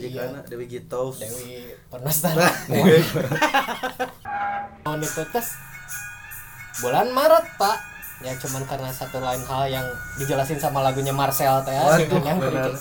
Majikana 0.00 0.40
Dewi 0.48 0.64
Gitos. 0.64 1.20
Dewi 1.20 1.76
Pernasta 1.86 2.28
tahun 4.80 5.00
itu 5.00 5.22
tes? 5.28 5.46
Bulan 6.80 7.12
Maret 7.12 7.44
pak. 7.60 7.76
Ya 8.20 8.32
cuman 8.36 8.64
karena 8.64 8.88
satu 8.88 9.16
lain 9.16 9.40
hal 9.44 9.64
yang 9.70 9.86
dijelasin 10.16 10.56
sama 10.56 10.80
lagunya 10.80 11.12
Marcel 11.12 11.60
teh. 11.64 11.72
Ya, 11.72 11.84
Waduh, 11.84 12.20
yang 12.20 12.38
benar. 12.38 12.72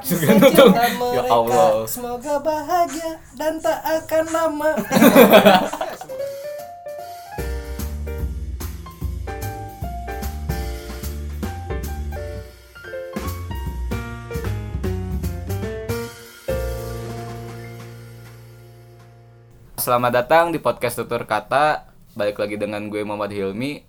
Cinta 0.00 0.48
Ya 0.80 0.88
mereka 0.96 1.28
Allah. 1.28 1.84
semoga 1.84 2.40
bahagia 2.40 3.20
dan 3.36 3.60
tak 3.60 3.84
akan 3.84 4.24
lama 4.32 4.72
Selamat 19.80 20.12
datang 20.12 20.52
di 20.52 20.60
podcast 20.60 21.00
Tutur 21.00 21.24
Kata. 21.24 21.88
Balik 22.12 22.36
lagi 22.36 22.60
dengan 22.60 22.92
gue 22.92 23.00
Muhammad 23.00 23.32
Hilmi. 23.32 23.80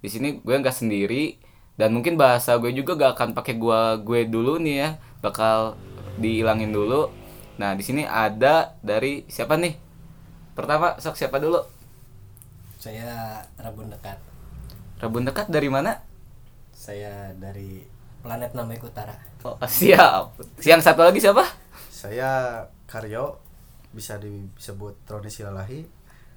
Di 0.00 0.08
sini 0.08 0.40
gue 0.40 0.56
nggak 0.56 0.72
sendiri 0.72 1.36
dan 1.76 1.92
mungkin 1.92 2.16
bahasa 2.16 2.56
gue 2.56 2.72
juga 2.72 2.96
gak 2.96 3.20
akan 3.20 3.28
pakai 3.36 3.60
gua 3.60 4.00
gue 4.00 4.24
dulu 4.24 4.56
nih 4.56 4.76
ya. 4.80 4.90
Bakal 5.20 5.76
dihilangin 6.16 6.72
dulu. 6.72 7.12
Nah, 7.60 7.76
di 7.76 7.84
sini 7.84 8.08
ada 8.08 8.80
dari 8.80 9.28
siapa 9.28 9.60
nih? 9.60 9.76
Pertama, 10.56 10.96
sok 11.04 11.20
siapa 11.20 11.36
dulu? 11.36 11.60
saya 12.80 13.44
Rabun 13.60 13.92
dekat 13.92 14.16
Rebun 15.04 15.28
dekat 15.28 15.52
dari 15.52 15.68
mana? 15.68 16.00
saya 16.72 17.36
dari 17.36 17.84
planet 18.24 18.56
Namek 18.56 18.88
Utara 18.88 19.20
Oh, 19.44 19.60
siap. 19.68 20.32
Yang 20.64 20.80
satu 20.80 21.04
lagi 21.04 21.20
siapa? 21.20 21.44
Saya 21.92 22.64
Karyo 22.88 23.45
bisa 23.96 24.20
disebut 24.20 25.00
Troni 25.08 25.32
Silalahi, 25.32 25.80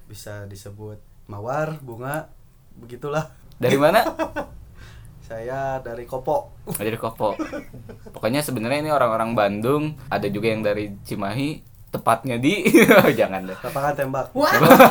bisa 0.08 0.48
disebut 0.48 0.96
Mawar, 1.28 1.76
Bunga, 1.84 2.32
begitulah. 2.80 3.28
Dari 3.60 3.76
mana? 3.76 4.00
Saya 5.28 5.78
dari 5.78 6.08
Kopo. 6.08 6.58
Oh, 6.66 6.74
dari 6.74 6.96
Kopo. 6.98 7.36
Pokoknya 8.10 8.42
sebenarnya 8.42 8.82
ini 8.82 8.90
orang-orang 8.90 9.36
Bandung, 9.36 9.94
ada 10.10 10.26
juga 10.26 10.50
yang 10.50 10.64
dari 10.64 10.90
Cimahi, 11.06 11.62
tepatnya 11.92 12.40
di 12.40 12.66
jangan 13.20 13.46
deh. 13.46 13.54
Lapangan 13.54 13.94
tembak. 13.94 14.26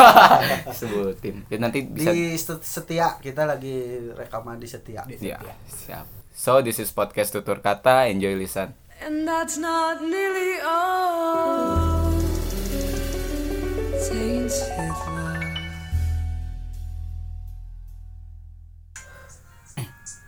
Sebutin. 0.80 1.44
Ya, 1.52 1.58
nanti 1.60 1.84
bisa 1.84 2.16
Di 2.16 2.40
Set- 2.40 2.64
Setia, 2.64 3.20
kita 3.20 3.44
lagi 3.44 4.00
rekaman 4.16 4.62
di 4.62 4.68
Setia. 4.70 5.04
Ya, 5.20 5.42
siap. 5.68 6.08
So, 6.32 6.64
this 6.64 6.80
is 6.80 6.96
podcast 6.96 7.36
tutur 7.36 7.60
kata. 7.60 8.08
Enjoy 8.08 8.32
listen. 8.40 8.72
And 9.04 9.28
that's 9.28 9.60
not 9.60 10.00
nearly 10.00 10.60
all. 10.64 11.99
Love. 14.00 14.56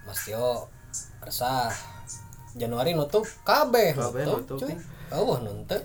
Mas 0.03 0.19
Tio 0.27 0.67
resah 1.23 1.71
Januari 2.51 2.91
nutup 2.91 3.23
kabeh 3.47 3.95
nutup 3.95 4.59
cuy 4.59 4.75
oh 5.15 5.39
nutup 5.39 5.83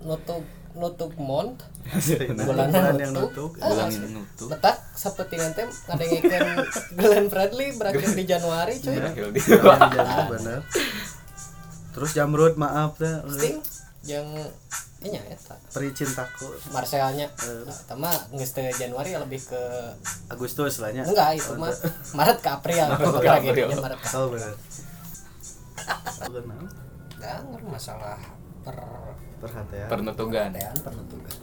nutup 0.00 0.42
nutup 0.72 1.12
month 1.20 1.60
Nah, 1.90 2.46
Bulan 2.46 2.70
yang 2.96 3.10
nutup. 3.12 3.50
Ah, 3.58 3.68
Bulan 3.68 3.90
yang 3.90 4.12
nutup. 4.22 4.48
letak 4.48 4.76
seperti 4.94 5.34
nanti 5.36 5.60
ngadengikeun 5.66 6.48
Glenn 6.96 7.26
Fredly 7.28 7.66
berakhir 7.74 8.14
di 8.14 8.24
Januari 8.24 8.80
cuy 8.80 8.96
Bulan 8.96 9.80
yang 9.82 9.92
jatuh, 9.92 10.24
bener. 10.30 10.60
Terus 11.90 12.10
Jamrud 12.14 12.54
maaf 12.56 12.96
deh. 12.96 13.12
Sting 13.28 13.58
yang 14.02 14.24
ini 15.00 15.16
ya 15.16 15.22
eta 15.28 15.56
Peri 15.72 15.90
cintaku 15.90 16.44
Marcelnya 16.70 17.24
nah, 17.28 17.72
sama 17.72 18.10
geus 18.32 18.52
teu 18.52 18.68
Januari 18.68 19.12
lebih 19.12 19.40
ke 19.42 19.62
Agustus 20.28 20.76
lah 20.78 20.92
nya. 20.92 21.04
enggak 21.04 21.36
itu 21.36 21.52
mah 21.56 21.72
Maret 22.18 22.38
ke 22.38 22.48
April 22.48 22.84
ke 22.90 23.06
tragedinya 23.18 23.52
April. 23.70 23.80
Maret 23.80 23.98
ke 23.98 24.08
Oh 24.12 24.26
bener. 24.28 24.52
Kenal? 26.20 26.62
enggak 27.16 27.36
nggak 27.44 27.62
masalah 27.66 28.18
per 28.60 28.76
Perhatian. 29.40 29.88
Pernutugan. 29.88 30.52
perhatian 30.52 30.74
penutugan 30.84 31.38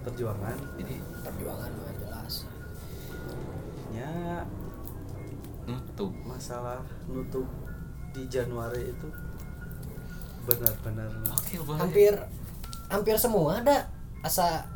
Perjuangan. 0.00 0.56
jadi 0.76 0.94
perjuangan 1.20 1.70
mah 1.74 1.94
jelas 1.98 2.34
Ya 3.92 4.40
Nutup. 5.66 6.12
masalah 6.22 6.80
nutup 7.04 7.44
di 8.10 8.24
Januari 8.26 8.88
itu 8.88 9.08
benar-benar. 10.46 11.10
Hampir 11.76 12.12
hampir 12.86 13.16
semua 13.18 13.60
ada. 13.60 13.90
Asa 14.22 14.66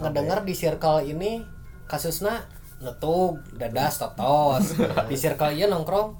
ngedengar 0.00 0.42
di 0.44 0.56
circle 0.56 1.04
ini 1.04 1.44
kasusnya 1.84 2.48
nutup 2.80 3.36
dadas 3.54 4.00
totos. 4.00 4.72
Di 5.10 5.16
circle 5.16 5.52
iya 5.52 5.68
nongkrong 5.68 6.16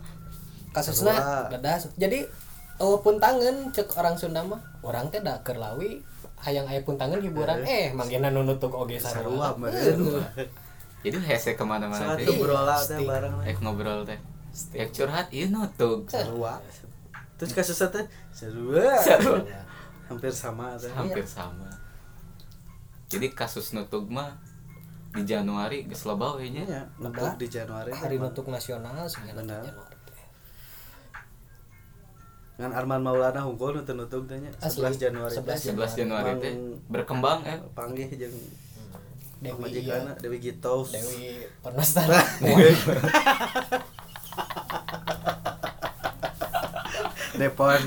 kasusnya 0.76 1.48
dadas. 1.48 1.88
Jadi 1.96 2.28
walaupun 2.76 3.16
tangan 3.16 3.72
cek 3.72 3.88
orang 3.96 4.16
Sunda 4.16 4.44
mah 4.44 4.60
orang 4.84 5.08
teh 5.08 5.20
da 5.20 5.40
keur 5.40 5.60
lawi 5.60 6.00
hayang 6.40 6.68
aya 6.68 6.80
pun 6.84 6.96
tangan 7.00 7.20
hiburan. 7.20 7.64
Eh. 7.64 7.92
Manggina 7.92 8.32
nu 8.32 8.44
nutup 8.44 8.72
oge 8.76 9.00
sarua. 9.00 9.56
meureun. 9.56 10.20
Jadi 11.00 11.16
hese 11.24 11.56
ke 11.56 11.64
mana-mana 11.64 12.16
teh. 12.16 12.28
Pasti. 12.28 12.92
teh 12.96 13.08
bareng 13.08 13.40
Eh 13.44 13.56
ngobrol 13.60 14.04
teh. 14.04 14.20
Curhat, 14.92 15.32
iya 15.32 15.48
nutup. 15.48 16.04
sarua. 16.08 16.60
Terus 17.40 17.56
kasusnya 17.56 17.88
teh. 17.88 18.04
Sarua. 18.36 18.92
Hampir 20.12 20.28
sama 20.28 20.76
teh. 20.76 20.92
Hampir 20.92 21.24
sama. 21.24 21.64
Jadi 23.08 23.32
kasus 23.32 23.72
nutup 23.72 24.04
mah 24.06 24.36
di 25.10 25.24
Januari 25.24 25.88
geus 25.88 26.04
loba 26.04 26.36
we 26.36 26.52
nya. 26.52 26.62
Iya, 26.62 26.82
di 27.34 27.48
Januari. 27.48 27.90
hari 27.90 28.14
teh. 28.14 28.22
nutup 28.22 28.46
nasional 28.46 29.08
sebenarnya 29.08 29.40
Benar. 29.40 29.62
Januari 29.64 29.96
teh. 30.04 30.22
Ngan 32.60 32.72
Arman 32.76 33.00
Maulana 33.00 33.40
hungkul 33.40 33.80
nutup 33.80 33.96
nutup 33.96 34.22
teh 34.28 34.36
nya 34.36 34.52
Asli. 34.60 34.84
11 34.84 35.00
Januari. 35.00 35.34
teh. 35.34 35.56
11 35.72 35.96
Januari 35.96 36.30
teh 36.38 36.52
Emang- 36.52 36.76
berkembang 36.86 37.40
eh 37.48 37.56
Panggih 37.72 38.12
jeung 38.14 38.36
Dewi 39.40 39.56
Majikana 39.56 40.12
iya, 40.12 40.20
Dewi 40.20 40.36
Gitos. 40.36 40.92
Dewi 40.92 41.40
Pernasta 41.64 42.04
Depon. 47.40 47.80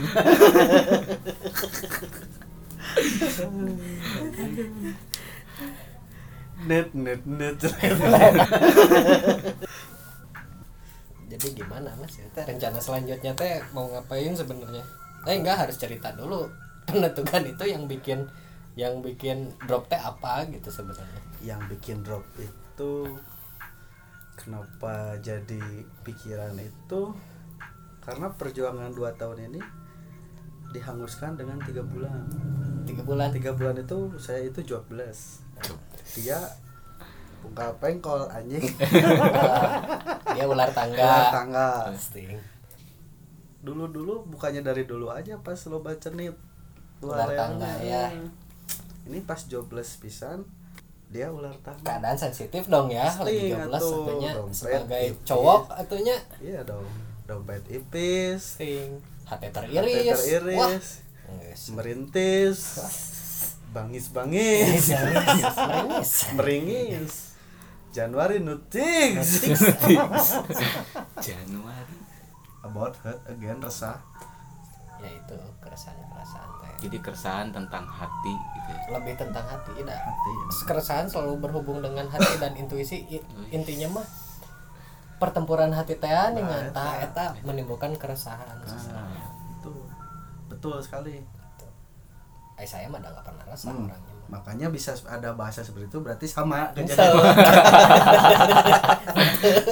net 6.64 6.90
net 6.96 7.22
net. 7.28 7.60
jadi 11.30 11.48
gimana 11.60 11.92
mas 12.00 12.16
ya 12.16 12.26
teh 12.32 12.44
rencana 12.46 12.80
selanjutnya 12.80 13.36
teh 13.36 13.60
mau 13.76 13.90
ngapain 13.92 14.32
sebenarnya 14.32 14.86
eh 15.28 15.36
enggak 15.38 15.68
harus 15.68 15.76
cerita 15.76 16.16
dulu 16.16 16.48
penentukan 16.88 17.44
itu 17.46 17.64
yang 17.68 17.84
bikin 17.86 18.26
yang 18.74 19.06
bikin 19.06 19.54
drop 19.70 19.86
teh 19.86 20.00
apa 20.02 20.50
gitu 20.50 20.74
sebenarnya 20.74 21.22
Yang 21.44 21.62
bikin 21.76 21.98
drop 22.02 22.26
itu 22.40 23.20
kenapa 24.40 25.20
jadi 25.22 25.62
pikiran 26.02 26.58
itu 26.58 27.14
karena 28.04 28.28
perjuangan 28.30 28.92
dua 28.92 29.16
tahun 29.16 29.48
ini 29.48 29.62
dihanguskan 30.74 31.40
dengan 31.40 31.56
tiga 31.64 31.80
bulan. 31.82 32.28
tiga 32.84 33.02
bulan 33.02 33.30
Tiga 33.32 33.52
bulan 33.54 33.76
itu 33.78 33.98
saya 34.18 34.44
itu 34.44 34.60
jobless. 34.62 35.40
Dia 36.18 36.36
buka 37.40 37.72
pengkol 37.80 38.28
anjing. 38.28 38.66
dia 40.36 40.44
ular 40.44 40.68
tangga 40.70 41.00
Ular 41.00 41.32
tangga. 41.32 41.70
Pasti. 41.94 42.26
dulu 43.64 43.88
dulu 43.88 44.28
bukannya 44.28 44.60
dari 44.60 44.84
dulu 44.84 45.08
aja 45.08 45.40
pas 45.40 45.56
lo 45.72 45.80
baca 45.80 46.12
nih 46.12 46.36
Ular 47.00 47.32
tangga, 47.32 47.80
ya. 47.80 48.12
ini 49.08 49.24
pas 49.24 49.40
jobless 49.48 50.04
pisan 50.04 50.44
dia 51.08 51.32
ular 51.32 51.56
tangga 51.64 51.80
keadaan 51.88 52.20
sensitif 52.20 52.68
dong 52.68 52.92
ya 52.92 53.08
lagi 53.24 53.56
Sting, 53.56 53.64
13 53.64 53.72
atuh, 53.72 53.80
satunya 53.80 54.32
dompet 54.34 54.56
sebagai 54.58 55.04
tipis. 55.16 55.24
cowok 55.24 55.62
atunya 55.72 56.16
iya 56.44 56.60
dong 56.68 56.84
dompet 57.24 57.64
ipis 57.70 58.60
sing 58.60 59.00
hati 59.24 59.48
hati 59.48 59.56
teriris 59.56 60.20
wah 60.54 60.70
teriris 60.70 60.88
Nges. 61.24 61.62
merintis 61.72 62.60
bangis 63.72 64.06
bangis 64.12 64.86
Meringis. 64.92 66.12
meringis 66.36 67.14
Januari 67.90 68.38
nutings 68.38 69.42
Januari. 71.18 71.98
about 72.62 72.96
hurt 73.02 73.20
again 73.26 73.60
resah 73.60 73.98
ya 74.98 75.10
itu 75.10 75.36
keresahan 75.60 76.00
keresahan 76.06 76.50
teh 76.60 76.72
Jadi 76.84 76.98
keresahan 77.00 77.48
tentang 77.50 77.84
hati 77.84 78.32
gitu. 78.32 78.70
ya. 78.70 78.80
lebih 78.96 79.14
tentang 79.16 79.44
hati 79.44 79.72
dah 79.82 80.00
hati 80.00 80.32
keresahan 80.64 81.08
selalu 81.08 81.44
berhubung 81.44 81.80
dengan 81.80 82.08
hati 82.08 82.36
dan 82.38 82.56
intuisi 82.56 83.04
I- 83.10 83.24
intinya 83.50 84.00
mah 84.00 84.08
pertempuran 85.24 85.72
hati 85.72 85.96
teh 85.96 86.06
Nah, 86.06 86.30
dengan 86.30 86.62
eta. 86.68 86.86
eta 87.02 87.26
menimbulkan 87.42 87.96
keresahan 87.96 88.44
nah, 88.44 89.08
itu 89.54 89.72
betul 90.48 90.76
sekali 90.78 91.24
eh 92.54 92.66
saya 92.66 92.86
mah 92.86 93.00
udah 93.00 93.10
nggak 93.10 93.26
pernah 93.26 93.44
resah 93.46 93.70
Hmm, 93.70 93.88
orangnya 93.88 94.12
makanya 94.26 94.68
bisa 94.70 94.92
ada 95.06 95.32
bahasa 95.32 95.60
seperti 95.60 95.88
itu 95.88 96.00
berarti 96.00 96.26
sama 96.26 96.72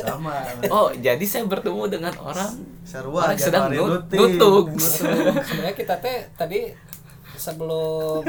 sama 0.03 0.33
Oh, 0.67 0.91
jadi 0.93 1.23
saya 1.23 1.45
bertemu 1.45 1.87
dengan 1.89 2.13
orang 2.17 2.51
Sarua 2.83 3.25
Orang 3.25 3.37
sedang 3.37 3.69
Januari 3.69 3.77
nut- 3.77 4.07
Nuting. 4.07 4.19
nutug. 4.37 4.65
Nutug. 4.69 5.35
sebenarnya 5.41 5.73
kita 5.73 5.95
teh 5.97 6.17
tadi 6.33 6.59
sebelum 7.33 8.23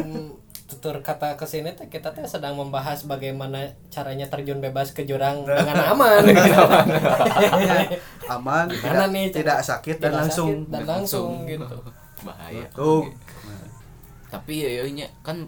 tutur 0.73 1.05
kata 1.05 1.37
ke 1.37 1.45
sini 1.45 1.77
teh 1.77 1.87
kita 1.93 2.17
teh 2.17 2.25
sedang 2.25 2.57
membahas 2.57 3.05
bagaimana 3.05 3.69
caranya 3.93 4.25
terjun 4.33 4.65
bebas 4.65 4.97
ke 4.97 5.05
jurang 5.05 5.45
dengan 5.49 5.93
aman. 5.93 6.25
gitu. 6.25 6.63
aman. 8.33 8.67
Tidak, 8.83 9.09
nih 9.13 9.29
tidak 9.29 9.61
sakit 9.61 10.01
dan 10.01 10.17
tidak 10.17 10.21
langsung. 10.25 10.49
sakit 10.49 10.73
dan 10.73 10.85
langsung 10.89 11.31
gitu. 11.45 11.77
Bahaya. 12.27 12.65
Nutug. 12.73 13.13
tapi 14.33 14.65
ya 14.65 14.87
nya 14.89 15.05
kan 15.21 15.45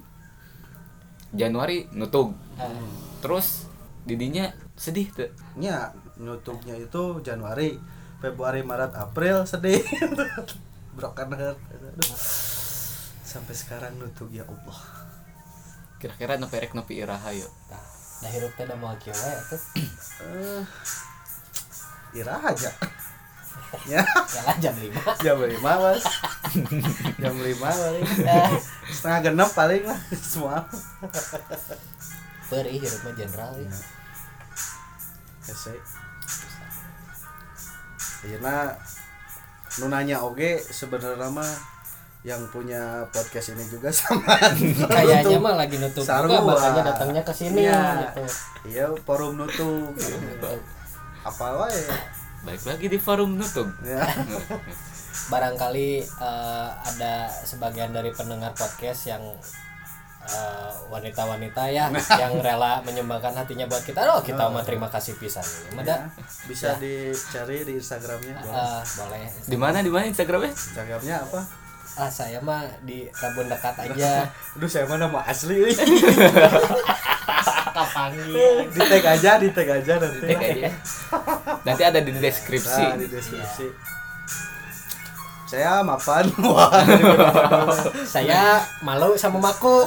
Januari 1.32 1.88
nutug 1.96 2.36
Ah, 2.60 2.68
terus 3.24 3.66
didinya 4.04 4.46
sedih 4.76 5.08
tuh 5.10 5.32
nya 5.56 5.90
nutugnya 6.20 6.76
itu 6.76 7.18
Januari 7.24 7.74
Februari 8.20 8.60
Maret 8.62 8.92
April 8.94 9.42
sedih. 9.48 9.80
Broken 10.94 11.30
heart. 11.34 11.58
Aduh. 11.74 12.14
sampai 13.24 13.50
sekarang 13.50 13.98
nutug 13.98 14.30
ya 14.30 14.46
Allah 14.46 15.03
kira-kira 16.04 16.36
nu 16.36 16.52
perek 16.52 16.76
nepi 16.76 17.00
iraha 17.00 17.32
yuk 17.32 17.48
nah, 18.20 18.28
hirup 18.28 18.52
teh 18.60 18.68
da 18.68 18.76
moal 18.76 18.92
kieu 19.00 19.16
wae 19.16 19.40
tuh 19.48 19.60
Eh, 20.24 20.62
irah 22.20 22.38
aja 22.44 22.70
ya. 23.90 23.98
Yalah 24.06 24.56
jam 24.62 24.74
5 24.76 25.24
jam 25.24 25.36
lima 25.42 25.72
mas 25.82 26.04
jam 27.18 27.34
lima 27.42 27.66
paling. 27.66 28.06
Setengah 28.86 29.20
genap 29.26 29.50
paling 29.50 29.82
lah 29.82 29.98
semua. 30.14 30.62
Beri 32.46 32.78
hirup 32.78 33.00
mah 33.02 33.14
general 33.18 33.50
ya. 33.58 33.72
Hese. 35.50 35.74
Ayeuna 38.24 38.78
nu 39.82 39.90
nanya 39.90 40.22
oge 40.22 40.62
sebenarnya 40.62 41.28
mah 41.34 41.50
yang 42.24 42.40
punya 42.48 42.80
podcast 43.08 43.52
ini 43.52 43.68
juga 43.68 43.92
sama 43.94 44.32
Kayaknya 44.88 45.36
mah 45.36 45.54
lagi 45.54 45.76
nutup 45.76 46.00
Sarua. 46.00 46.24
juga 46.26 46.56
makanya 46.56 46.82
datangnya 46.90 47.20
ke 47.20 47.32
sini 47.32 47.62
Iya. 47.62 47.80
gitu. 48.08 48.24
iya 48.66 48.86
forum 48.98 49.36
nutup 49.36 49.92
apa 51.20 51.46
wae 51.58 51.84
balik 52.42 52.64
lagi 52.66 52.86
di 52.86 52.98
forum 52.98 53.36
nutug 53.36 53.68
ya 53.82 54.04
Barangkali 55.24 56.00
eh, 56.00 56.68
ada 56.74 57.14
sebagian 57.40 57.88
dari 57.90 58.10
pendengar 58.10 58.52
podcast 58.52 59.06
yang 59.06 59.22
eh, 60.22 60.72
wanita-wanita 60.88 61.64
ya 61.70 61.88
yang 62.22 62.40
rela 62.40 62.82
menyumbangkan 62.82 63.32
hatinya 63.34 63.64
buat 63.64 63.80
kita. 63.80 64.04
Oh, 64.10 64.20
kita 64.20 64.50
mah 64.50 64.60
terima 64.60 64.90
kasih 64.90 65.14
pisan 65.14 65.40
ini. 65.40 65.70
Mah 65.72 65.84
da, 65.86 65.96
bisa 66.44 66.76
dicari 66.76 67.62
di 67.62 67.72
Instagramnya 67.74 68.36
boleh. 68.38 68.52
eh, 68.52 68.82
boleh. 68.98 69.24
di 69.46 69.56
mana 69.56 69.78
di 69.80 69.88
mana 69.88 70.04
instagramnya 70.04 70.52
Instagramnya 70.52 71.16
apa 71.22 71.40
Ah, 71.94 72.10
saya 72.10 72.42
mah 72.42 72.66
di 72.82 73.06
Rabun 73.08 73.46
dekat 73.46 73.74
aja. 73.80 74.26
aduh 74.58 74.66
saya 74.66 74.82
mana 74.84 75.06
mau 75.06 75.22
asli. 75.22 75.62
Kapangi. 77.74 78.30
di 78.70 78.80
tag 78.80 79.02
aja 79.04 79.30
di 79.34 79.50
tag 79.50 79.66
aja 79.68 79.98
nanti 79.98 80.22
Tag 80.22 80.38
aja. 80.38 80.70
nanti 81.66 81.82
ada 81.82 81.98
di 81.98 82.14
deskripsi 82.14 82.82
Nah, 82.84 82.94
di 82.94 83.06
deskripsi. 83.06 83.66
Saya 85.44 85.82
mapan. 85.82 86.30
Wah, 86.50 86.70
Saya 88.04 88.62
malu 88.80 89.14
sama 89.14 89.38
maku. 89.40 89.86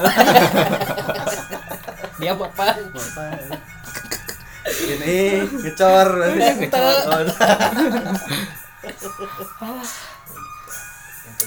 Dia 2.18 2.36
mapan. 2.36 2.75
mapan. 2.88 3.39
Ini 4.68 5.48
ngecor. 5.48 6.07
Ngecor. 6.36 7.24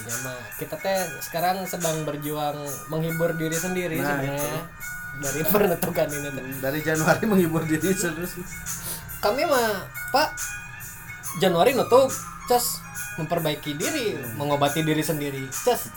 Intinya 0.01 0.17
mah 0.25 0.37
kita 0.57 0.75
teh 0.75 0.97
sekarang 1.21 1.61
sedang 1.63 2.01
berjuang 2.01 2.57
menghibur 2.87 3.31
diri 3.31 3.53
sendiri 3.53 3.97
Nah, 3.97 4.17
sebenarnya. 4.17 4.61
dari 5.19 5.41
penentukan 5.51 6.07
ini 6.09 6.27
teh. 6.27 6.43
Dari 6.57 6.79
Januari 6.81 7.23
menghibur 7.23 7.61
diri 7.63 7.91
terus. 7.91 8.33
kami 9.19 9.45
mah 9.45 9.85
pak 10.09 10.33
Januari 11.37 11.71
nutup 11.71 12.09
cas. 12.45 12.81
Memperbaiki 13.11 13.75
diri 13.75 14.15
mengobati 14.33 14.81
diri 14.81 14.99
sendiri 14.99 15.43
cas. 15.61 15.91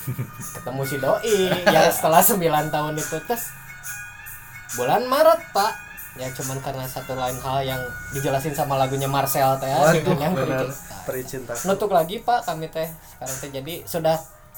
Ketemu 0.53 0.83
si 0.83 0.97
doi 0.99 1.39
yang 1.65 1.89
setelah 1.89 2.21
9 2.21 2.37
tahun 2.69 2.95
itu 2.95 3.17
cas. 3.25 3.55
Bulan 4.75 5.07
Maret 5.07 5.41
pak 5.51 5.73
ya 6.15 6.31
cuman 6.31 6.59
karena 6.59 6.85
satu 6.85 7.13
lain 7.13 7.35
hal 7.37 7.59
yang 7.65 7.83
dijelasin 8.11 8.53
sama 8.53 8.77
lagunya 8.77 9.07
Marcel 9.07 9.59
teh 9.59 9.67
ya, 9.71 9.83
berikut. 10.31 10.71
Pericinta. 11.03 11.53
nutup 11.65 11.91
lagi 11.91 12.19
pak 12.19 12.45
kami 12.45 12.67
teh 12.69 12.87
sekarang 12.87 13.37
teh 13.37 13.51
jadi 13.53 13.75
sudah 13.83 14.17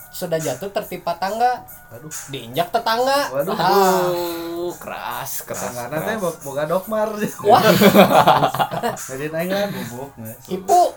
sudah 0.08 0.37
jatuh 0.37 0.69
tertimpa 0.70 1.12
tangga 1.14 1.64
Waduh. 1.91 2.08
diinjak 2.29 2.69
tetangga 2.70 3.29
Waduh. 3.31 3.53
Ah, 3.53 4.05
Aduh, 4.06 4.73
keras 4.75 5.44
keras 5.44 5.61
Tangannya 5.67 5.99
teh 5.99 6.14
boga 6.41 6.64
dokmar. 6.64 7.08
wah 7.43 7.61
Jadi 9.09 9.29
naik 9.29 9.50
lah 9.50 9.69
bubuk. 9.69 10.09
ibu 10.49 10.81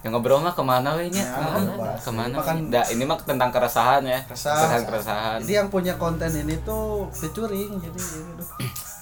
yang 0.00 0.10
ngobrol 0.10 0.38
mah 0.38 0.50
ke 0.50 0.60
mana 0.60 0.94
we 0.94 1.06
nya 1.06 1.18
Ya, 1.18 1.28
Ke 1.28 1.40
mana? 1.42 1.72
bahas. 1.74 1.98
ke 1.98 2.10
mana 2.10 2.28
Ini 2.30 2.40
kan- 2.40 2.58
sih? 2.58 2.68
Dah, 2.68 2.84
ini 2.88 3.02
mah 3.02 3.16
tentang 3.18 3.50
keresahan 3.50 4.02
ya 4.02 4.20
Keresahan. 4.22 4.58
keresahan 4.58 4.82
keresahan 4.84 5.38
Jadi 5.40 5.52
yang 5.54 5.68
punya 5.68 5.94
konten 5.94 6.30
ini 6.30 6.54
tuh 6.60 7.06
featuring 7.10 7.76
jadi 7.76 7.98
aduh. 7.98 8.48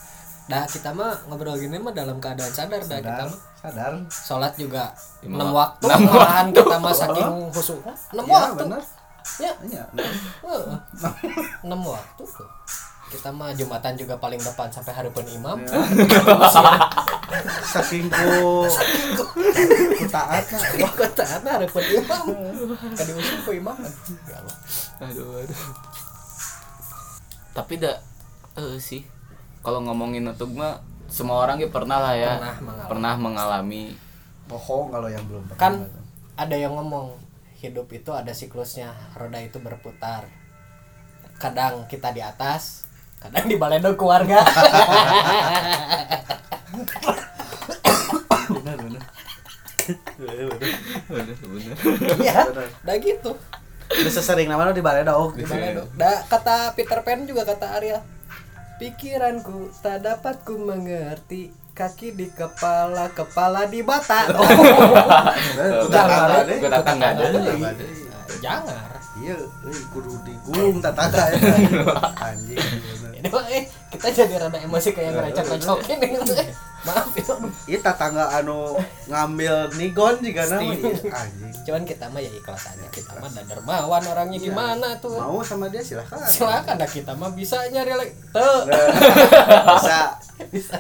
Nah 0.45 0.61
kita 0.65 0.91
mah 0.91 1.09
ngobrol 1.25 1.57
gini 1.57 1.77
mah 1.77 1.91
dalam 1.91 2.19
keadaan 2.19 2.49
sadar 2.49 2.77
dah 2.79 2.99
kita 2.99 3.17
sadar, 3.17 3.27
mah 3.27 3.41
sadar. 3.57 3.93
sholat 4.11 4.53
juga 4.55 4.93
enam 5.23 5.49
wak- 5.51 5.81
waktu 5.81 5.85
enam 5.87 6.01
malahan 6.07 6.47
kita 6.51 6.77
mah 6.77 6.93
saking 6.93 7.31
khusyuk 7.51 7.81
enam 8.13 8.25
Iya, 8.25 8.35
waktu 8.35 8.61
benar. 8.61 8.83
ya 9.39 9.53
Iya. 9.63 9.83
heeh. 9.89 10.65
enam 11.63 11.81
waktu 11.83 12.23
tuh 12.23 12.49
kita 13.07 13.29
mah 13.31 13.51
jumatan 13.51 13.95
juga 13.95 14.15
paling 14.17 14.37
depan 14.39 14.69
sampai 14.69 14.93
hari 14.93 15.09
pun 15.09 15.25
imam 15.25 15.57
Ya. 15.65 15.81
Saking 17.65 18.07
ku 18.09 18.65
ku 18.69 20.05
taat 20.09 20.45
nah. 20.51 20.63
wah. 20.83 20.93
kota 20.95 21.25
hari 21.25 21.67
pun 21.69 21.83
imam. 21.83 22.27
Kan 22.95 23.05
diusung 23.09 23.41
ku 23.43 23.51
imam 23.53 23.77
ya 24.29 24.37
Allah. 24.39 24.57
Aduh 25.11 25.43
aduh. 25.43 25.61
Tapi 27.55 27.75
dah 27.83 27.97
eh 28.55 28.79
sih 28.79 29.03
kalau 29.65 29.83
ngomongin 29.83 30.27
nutug 30.27 30.55
mah 30.55 30.83
semua 31.11 31.43
orang 31.43 31.63
ya 31.63 31.69
pernah 31.71 31.99
lah 32.01 32.15
ya. 32.15 32.39
Pernah 32.39 32.55
mengalami. 32.61 32.89
pernah 32.91 33.15
mengalami. 33.19 33.85
Bohong 34.45 34.87
kalau 34.93 35.09
yang 35.09 35.25
belum 35.25 35.43
pernah. 35.49 35.61
kan 35.61 35.75
ada 36.35 36.57
yang 36.59 36.75
ngomong 36.77 37.17
hidup 37.59 37.89
itu 37.95 38.13
ada 38.13 38.31
siklusnya 38.35 38.93
roda 39.17 39.41
itu 39.41 39.59
berputar. 39.59 40.29
Kadang 41.41 41.91
kita 41.91 42.15
di 42.15 42.23
atas 42.23 42.85
kadang 43.25 43.49
di 43.49 43.57
baledog 43.57 43.97
keluarga 43.97 44.45
benar 48.53 48.77
benar. 48.77 49.05
Iya, 50.21 50.45
benar. 50.53 50.71
Bener 51.09 51.37
bener 51.37 51.77
ya 52.23 52.49
Benar. 52.49 52.69
udah 52.85 52.97
gitu. 53.01 53.33
Udah 53.85 54.13
sesering 54.13 54.49
namanya 54.49 54.73
di 54.73 54.81
baledog 54.81 55.37
di 55.37 55.45
baledog 55.45 55.89
da, 55.95 56.25
kata 56.27 56.73
Peter 56.73 57.05
Pan 57.05 57.29
juga 57.29 57.45
kata 57.45 57.77
Arya 57.77 58.01
pikiranku 58.81 59.71
tak 59.85 60.03
dapat 60.03 60.41
ku 60.43 60.57
mengerti 60.59 61.53
kaki 61.75 62.15
di 62.15 62.31
kepala 62.31 63.11
kepala 63.13 63.67
di 63.67 63.83
bata 63.83 64.31
oh, 64.39 64.47
Udah 65.85 65.89
Jangan, 65.91 66.47
gue 66.47 66.71
datang 66.71 66.97
nggak 67.03 67.13
ada 67.19 67.75
jangan. 68.41 68.77
Iya, 69.15 69.39
euy 69.39 69.79
kudu 69.95 70.11
digulung 70.27 70.83
tataga 70.83 71.31
ya. 71.33 71.39
Anjing. 72.19 72.59
ini 73.15 73.29
eh 73.31 73.65
kita 73.95 74.09
jadi 74.11 74.35
rada 74.43 74.59
emosi 74.59 74.91
kayak 74.91 75.15
ngerecek 75.15 75.47
recokin 75.55 75.99
ini 76.03 76.19
maaf 76.85 77.11
ya. 77.13 77.25
Ieu 77.67 77.81
tatangga 77.81 78.29
anu 78.35 78.77
ngambil 79.07 79.73
nigon 79.75 80.21
juga 80.21 80.45
nama 80.47 80.69
iya, 80.69 80.93
cuman 81.65 81.83
kita 81.83 82.05
mah 82.07 82.21
ya 82.21 82.29
ikhlas 82.31 82.65
aja 82.67 82.85
kita 82.89 83.17
mah 83.17 83.27
ada 83.27 83.43
dermawan 83.43 84.03
orangnya 84.05 84.37
Iya. 84.37 84.47
gimana 84.49 84.89
tuh? 84.99 85.17
Mau 85.17 85.41
sama 85.41 85.67
dia 85.67 85.81
silahkan. 85.81 86.21
silakan 86.25 86.77
dah 86.77 86.87
kita 86.87 87.13
mah 87.13 87.33
bisa 87.33 87.57
nyari 87.69 87.93
lagi 87.95 88.13
tuh 88.29 88.59
bisa. 88.69 89.99
Bisa. 90.51 90.77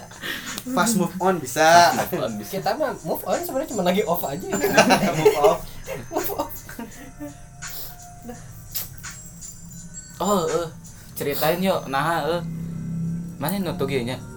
Fast 0.66 0.94
move 0.96 1.16
on 1.18 1.36
bisa. 1.38 1.92
Kita 2.44 2.74
mah 2.74 2.92
move 3.00 3.24
on 3.24 3.38
sebenarnya 3.38 3.68
cuma 3.70 3.82
lagi 3.82 4.02
off 4.02 4.24
aja. 4.24 4.44
Move 5.18 5.36
off. 5.38 5.60
Move 6.10 6.30
off. 6.34 6.50
Oh 10.16 10.42
eh. 10.44 10.68
Ceritain 11.14 11.58
yuk. 11.58 11.86
Nah 11.86 12.04
eh. 12.28 12.42
Mana 13.36 13.58
nutug 13.58 13.88
ieu 13.88 14.02
nya 14.02 14.16
Hmm. 14.16 14.33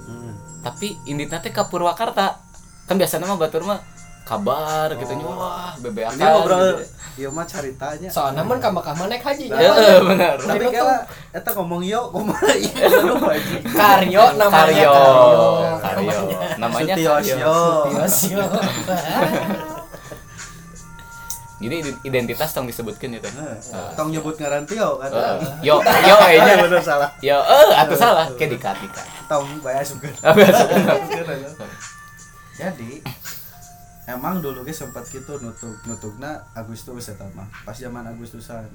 Tapi 0.67 0.99
inditna 1.07 1.39
teh 1.39 1.55
ka 1.55 1.71
Purwakarta 1.71 2.43
kan 2.83 2.95
biasanya 2.99 3.23
mah 3.31 3.39
batur 3.39 3.63
mah 3.63 3.79
kabar 4.27 4.91
gitu 4.99 5.15
nya 5.15 5.23
wah 5.23 5.71
bebeakan 5.79 6.19
ini 6.19 6.23
ngobrol 6.27 6.59
gitu. 6.59 6.83
Ieu 7.17 7.31
mah 7.31 7.47
caritanya. 7.47 8.11
soalnya 8.11 8.43
mun 8.43 8.59
ka 8.59 8.67
Mekah 8.67 8.93
mah 8.99 9.07
naik 9.07 9.23
haji 9.23 9.47
Nah. 9.47 9.57
Heeh, 9.57 9.97
benar. 10.03 10.35
Tapi 10.37 10.65
kala 10.69 11.07
eta 11.31 11.49
ngomong 11.55 11.81
yo 11.87 12.11
kumaha 12.11 12.45
anjing. 12.45 13.63
Karyo 13.79 14.23
namanya 14.35 14.67
Karyo. 14.67 14.93
Karyo. 14.93 16.13
Karyo. 16.13 16.19
Namanya 16.59 16.93
Sutiosyo. 16.93 17.57
Karyo. 17.87 18.43
Jadi 21.57 21.75
ide- 21.79 21.97
identitas 22.03 22.53
tong 22.53 22.65
disebutkan 22.65 23.09
itu. 23.11 23.25
Heeh. 23.25 23.57
Tong 23.93 24.09
nyebut 24.09 24.35
ngaran 24.35 24.61
Tio 24.63 24.97
kan. 24.97 25.09
Heeh. 25.09 25.37
Yo 25.63 25.81
yo 25.81 26.15
Eh, 26.27 26.37
nya. 26.37 26.53
bener 26.59 26.77
salah. 26.79 27.09
Yo 27.17 27.33
eh 27.35 27.73
atuh 27.73 27.95
salah 27.95 28.29
ke 28.31 28.45
dikat 28.45 28.77
dikat. 28.77 29.07
Tong 29.25 29.45
bae 29.59 29.73
asukeun. 29.81 30.13
Jadi 32.57 33.01
emang 34.07 34.39
dulu 34.39 34.63
ge 34.63 34.71
sempat 34.71 35.03
gitu 35.03 35.37
nutup 35.37 35.77
nutupna 35.83 36.39
Agustus 36.53 37.11
eta 37.11 37.25
mah 37.33 37.45
pas 37.63 37.73
zaman 37.73 38.05
Agustusan. 38.07 38.65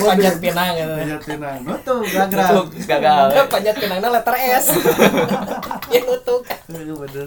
Panjat 0.00 0.38
pinang 0.38 0.74
gitu. 0.74 0.90
Banyak 0.92 1.20
tenang. 1.22 1.58
Nutup 1.62 2.02
gagrag. 2.04 2.50
Tutup 2.66 2.86
gagal. 2.88 3.46
Panjat 3.46 3.74
pinangnya 3.76 4.10
letter 4.10 4.34
S. 4.34 4.66
Ya 5.88 6.02
nutuk. 6.02 6.42
Iya 6.66 6.94
bener. 6.96 7.26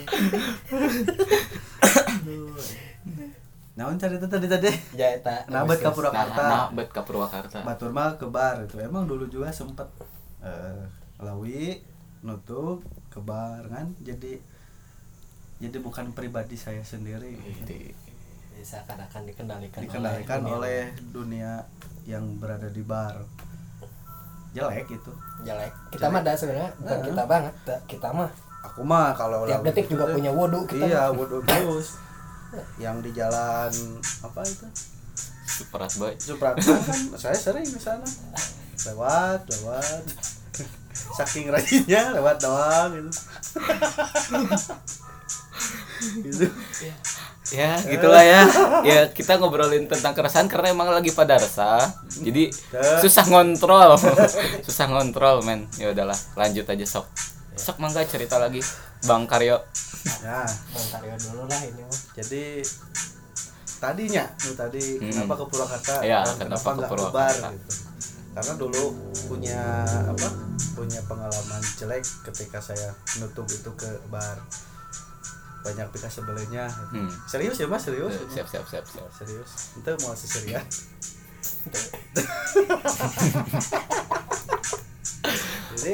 Naon 3.92 4.00
cerita 4.00 4.24
tadi 4.24 4.48
tadi? 4.48 4.72
Ya 4.96 5.12
eta. 5.12 5.44
Nah, 5.52 5.68
bet 5.68 5.84
ka 5.84 5.92
Nah, 5.92 5.96
Purwakarta. 6.00 6.42
nah, 6.42 6.66
bet 6.72 6.88
ka 6.88 7.04
Purwakarta. 7.04 7.60
Batur 7.60 7.92
mah 7.92 8.16
ke 8.16 8.24
bar 8.24 8.64
itu. 8.64 8.80
Emang 8.80 9.04
dulu 9.04 9.28
juga 9.28 9.52
sempet 9.52 9.84
eh 10.40 10.80
lawi 11.20 11.84
nutup 12.24 12.80
ke 13.12 13.20
bar 13.20 13.68
kan. 13.68 13.92
Jadi 14.00 14.40
jadi 15.60 15.78
bukan 15.78 16.16
pribadi 16.16 16.56
saya 16.56 16.80
sendiri. 16.82 17.36
Jadi, 17.36 17.92
Seakan-akan 18.62 19.26
dikendalikan, 19.26 19.82
Dikendalikan 19.82 20.40
dunia. 20.40 20.54
oleh 20.56 20.82
dunia 21.12 21.52
yang 22.06 22.38
berada 22.38 22.70
di 22.70 22.80
bar. 22.80 23.20
Jelek 24.54 24.88
itu. 24.88 25.12
jelek. 25.42 25.74
Kita 25.92 26.08
mah 26.08 26.22
ada 26.22 26.32
sebenarnya 26.32 26.72
bukan 26.78 26.96
Heeh. 26.96 27.08
kita 27.10 27.24
banget, 27.26 27.54
kita 27.90 28.08
mah 28.14 28.30
Aku 28.62 28.86
mah 28.86 29.10
kalau 29.18 29.50
tiap 29.50 29.66
detik 29.66 29.90
gitu 29.90 29.98
juga 29.98 30.14
punya 30.14 30.30
wudhu 30.30 30.64
kita. 30.64 30.86
Iya, 30.86 31.04
wudhu 31.10 31.42
terus. 31.42 31.98
Yang 32.80 33.00
di 33.00 33.12
jalan 33.16 33.72
apa 34.24 34.42
itu? 34.44 34.68
Superat 35.48 35.92
boy. 36.00 36.14
Supratman 36.18 36.80
kan 36.84 37.00
saya 37.20 37.38
sering 37.38 37.68
ke 37.68 37.80
sana. 37.80 38.08
Lewat, 38.88 39.46
lewat. 39.46 40.04
Saking 40.92 41.52
rajinnya 41.52 42.16
lewat 42.16 42.40
doang 42.40 42.90
gitu. 42.98 43.12
gitu. 46.24 46.46
Ya, 47.52 47.76
gitulah 47.84 48.24
ya. 48.24 48.42
Ya, 48.88 49.00
kita 49.12 49.36
ngobrolin 49.36 49.84
tentang 49.92 50.16
keresahan 50.16 50.48
karena 50.48 50.72
emang 50.72 50.88
lagi 50.88 51.12
pada 51.12 51.36
resah. 51.36 51.92
Jadi 52.08 52.48
susah 53.04 53.28
ngontrol. 53.28 54.00
susah 54.68 54.88
ngontrol, 54.88 55.44
men. 55.44 55.68
Ya 55.76 55.92
udahlah, 55.92 56.16
lanjut 56.40 56.64
aja 56.64 56.86
sok. 56.88 57.06
Sok 57.54 57.78
mangga 57.78 58.02
cerita 58.04 58.38
lagi. 58.38 58.60
Bang 59.02 59.26
Karyo. 59.26 59.58
Nah, 60.22 60.46
Bang 60.46 60.88
Karyo 60.92 61.14
dulu 61.20 61.42
lah 61.46 61.62
ini 61.62 61.82
mah. 61.82 62.00
jadi 62.14 62.42
tadinya 63.78 64.24
tuh 64.36 64.54
tadi 64.54 64.82
Hmm. 64.96 65.10
kenapa 65.10 65.34
ke 65.36 65.44
Purwakarta 65.48 65.94
Iya, 66.02 66.20
dan 66.22 66.48
kenapa 66.48 66.68
ke 66.72 66.82
Purwakarta. 66.86 67.12
bar, 67.12 67.36
gitu. 67.52 67.72
Karena 68.32 68.54
dulu 68.56 68.84
punya 69.28 69.60
apa? 70.06 70.28
Punya 70.72 71.00
pengalaman 71.04 71.60
jelek 71.76 72.00
ketika 72.24 72.58
saya 72.60 72.90
nutup 73.18 73.46
itu 73.46 73.70
ke 73.74 73.90
bar. 74.08 74.38
Banyak 75.62 75.86
pika 75.90 76.08
sebelumnya. 76.08 76.66
gitu. 76.66 76.96
Hmm. 76.96 77.10
Serius 77.26 77.56
ya 77.56 77.66
Mas, 77.66 77.82
serius. 77.82 78.14
Eh, 78.16 78.28
Siap, 78.32 78.48
siap, 78.48 78.66
siap, 78.66 78.84
siap. 78.84 79.08
Serius. 79.12 79.50
Itu 79.76 79.90
mau 80.00 80.14
seserian. 80.16 80.64
Jadi 85.72 85.92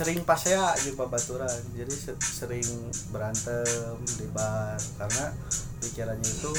sering 0.00 0.24
pas 0.24 0.40
ya 0.40 0.72
di 0.74 0.92
babaturan 0.92 1.60
jadi 1.70 1.92
se- 1.92 2.18
sering 2.18 2.66
berantem 3.08 3.96
di 4.10 4.26
bar 4.28 4.76
karena 4.96 5.32
pikirannya 5.78 6.24
itu 6.24 6.50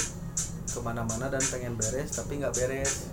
ke 0.68 0.80
mana-mana 0.80 1.26
dan 1.26 1.42
pengen 1.44 1.74
beres 1.74 2.14
tapi 2.14 2.38
nggak 2.38 2.54
beres 2.54 3.10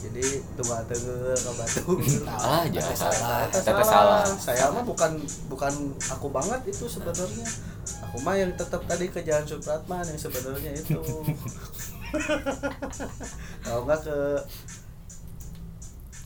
jadi 0.00 0.44
tua 0.54 0.84
tengel 0.84 1.32
ke 1.32 1.50
batu 1.50 1.82
Salah 2.20 2.60
aja. 2.62 2.80
Salah. 2.92 3.48
Teteh 3.48 3.72
salah. 3.82 4.22
saya 4.28 4.68
mah 4.68 4.82
bukan 4.82 5.16
bukan 5.48 5.72
aku 6.06 6.28
banget 6.28 6.60
itu 6.66 6.84
sebenarnya 6.86 7.46
aku 8.02 8.16
mah 8.20 8.34
yang 8.34 8.52
tetap 8.54 8.80
tadi 8.84 9.08
ke 9.08 9.20
Jalan 9.20 9.44
Supratman 9.44 10.04
yang 10.04 10.16
sebenarnya 10.16 10.70
itu 10.72 10.94
kalau 13.64 13.80
nggak 13.82 14.00
ke 14.00 14.16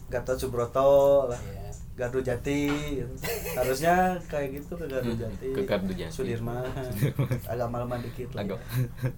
Gatot 0.08 0.36
Subroto 0.36 0.90
lah 1.26 1.40
Iya. 1.40 1.57
Gardu 1.98 2.22
Jati 2.22 2.70
gitu. 2.94 3.10
harusnya 3.52 3.94
kayak 4.24 4.48
gitu 4.54 4.72
ke 4.72 4.86
Gardu 4.86 5.10
Hmm, 5.10 5.18
Jati 5.18 5.46
ke 5.50 5.62
Gardu 5.62 5.92
Jati. 5.92 6.14
Sudirman 6.14 6.62
agak 7.50 7.68
malaman 7.68 7.98
dikit 8.00 8.30
lah. 8.32 8.46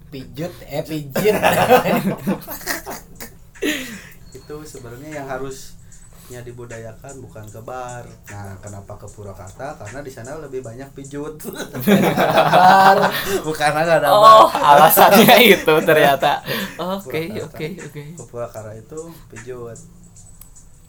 Pijut 0.09 0.53
eh 0.65 0.81
pijit. 0.81 1.37
itu 4.33 4.55
sebenarnya 4.65 5.11
yang 5.13 5.29
harusnya 5.29 5.69
dibudayakan 6.41 7.21
bukan 7.21 7.45
ke 7.45 7.61
bar 7.61 8.07
nah 8.27 8.55
kenapa 8.57 8.97
ke 8.97 9.07
Purwakarta 9.07 9.77
karena 9.77 10.01
di 10.01 10.09
sana 10.09 10.39
lebih 10.39 10.63
banyak 10.63 10.89
pijut 10.91 11.37
Bar. 11.43 12.97
bukan 13.43 13.73
ada 13.77 14.09
Oh, 14.09 14.47
bar 14.47 14.81
alasannya 14.81 15.37
itu 15.53 15.75
ternyata. 15.83 16.41
Oke, 16.79 17.29
oke, 17.37 17.67
oke. 17.85 18.03
ke 18.17 18.25
Purwakarta 18.25 18.73
itu 18.73 19.01
pijut 19.29 19.77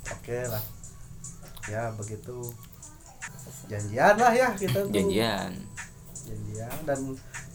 oke 0.08 0.38
lah 0.48 0.64
ya 1.68 1.94
begitu 1.94 2.40
janjian 3.68 4.16
lah 4.16 4.34
ya 4.34 4.50
kita 4.54 4.82
tuh 4.82 4.92
Janjian. 4.92 5.52
janjian 6.26 6.78
dan 6.84 7.00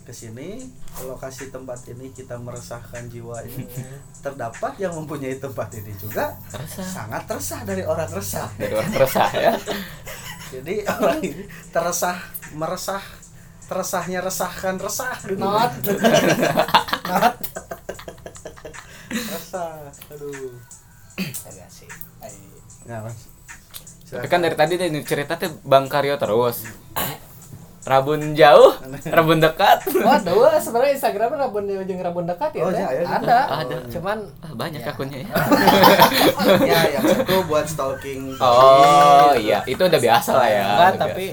ke 0.03 0.15
sini 0.15 0.63
ke 0.95 1.03
lokasi 1.03 1.51
tempat 1.51 1.83
ini 1.91 2.15
kita 2.15 2.39
meresahkan 2.39 3.11
jiwa 3.11 3.43
ini 3.43 3.67
terdapat 4.25 4.79
yang 4.79 4.95
mempunyai 4.95 5.35
tempat 5.37 5.67
ini 5.75 5.91
juga 5.97 6.31
Resah. 6.49 6.87
sangat 6.87 7.27
resah 7.27 7.61
dari 7.63 7.83
orang 7.83 8.07
resah 8.09 8.47
Dari 8.55 8.71
orang 8.73 8.95
resah 8.95 9.31
ya. 9.35 9.53
jadi 10.55 10.75
orang 10.87 11.19
ini 11.21 11.43
teresah 11.69 12.17
meresah 12.55 13.03
teresahnya 13.67 14.23
resahkan 14.23 14.79
resah 14.79 15.19
gitu. 15.27 15.43
Not. 15.43 15.75
Not. 17.11 17.35
resah 19.11 19.91
aduh 20.07 20.55
Agak 21.19 21.67
sih. 21.67 21.91
Ai. 22.23 22.31
nah 22.87 23.03
mas 23.03 23.27
Tapi 24.07 24.27
kan 24.27 24.39
dari 24.39 24.55
tadi 24.55 24.75
deh 24.75 24.87
cerita 25.03 25.35
teh 25.35 25.51
Bang 25.63 25.87
Karyo 25.87 26.15
terus. 26.15 26.63
Rabun 27.83 28.35
jauh, 28.35 28.75
rabun 29.15 29.39
dekat. 29.39 29.79
Waduh, 29.95 30.59
sebenarnya 30.59 30.99
Instagram 30.99 31.39
rabun 31.39 31.71
jeung 31.87 32.03
rabun 32.03 32.27
dekat 32.27 32.51
ya. 32.53 32.63
Oh, 32.63 32.71
iya, 32.71 32.87
iya. 32.93 33.07
Ada. 33.09 33.39
Ada. 33.63 33.77
Cuman 33.89 34.27
Ah, 34.43 34.51
banyak 34.53 34.83
Ya. 34.83 34.91
akunnya 34.91 35.19
ya. 35.23 35.31
ya 36.71 36.81
yang 36.93 37.03
satu 37.05 37.47
buat 37.47 37.63
stalking 37.63 38.35
Oh 38.37 39.31
iya, 39.35 39.63
itu 39.65 39.79
udah 39.79 40.01
biasa 40.01 40.31
lah 40.35 40.49
ya. 40.51 40.65
enggak 40.67 40.93
tapi 40.99 41.25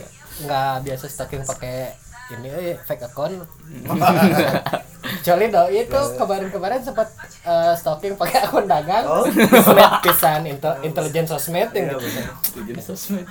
nggak 0.46 0.74
biasa 0.84 1.06
stalking 1.08 1.42
pakai 1.42 1.90
ini 2.32 2.50
eh, 2.50 2.78
fake 2.80 3.02
account. 3.04 3.34
Kecuali 5.24 5.48
do 5.48 5.64
itu 5.72 6.02
kemarin-kemarin 6.20 6.84
sempat 6.84 7.08
eh, 7.48 7.72
stalking 7.80 8.20
pakai 8.20 8.44
akun 8.44 8.68
dagang. 8.68 9.08
Oh. 9.08 9.24
Sosmed 9.24 9.92
pisan 10.04 10.44
intel 10.44 10.76
intelijen 10.84 11.24
sosmed 11.24 11.72
Iya, 11.72 11.96
yang. 11.96 12.28
Jadi 12.60 12.82
sosmed. 12.84 13.24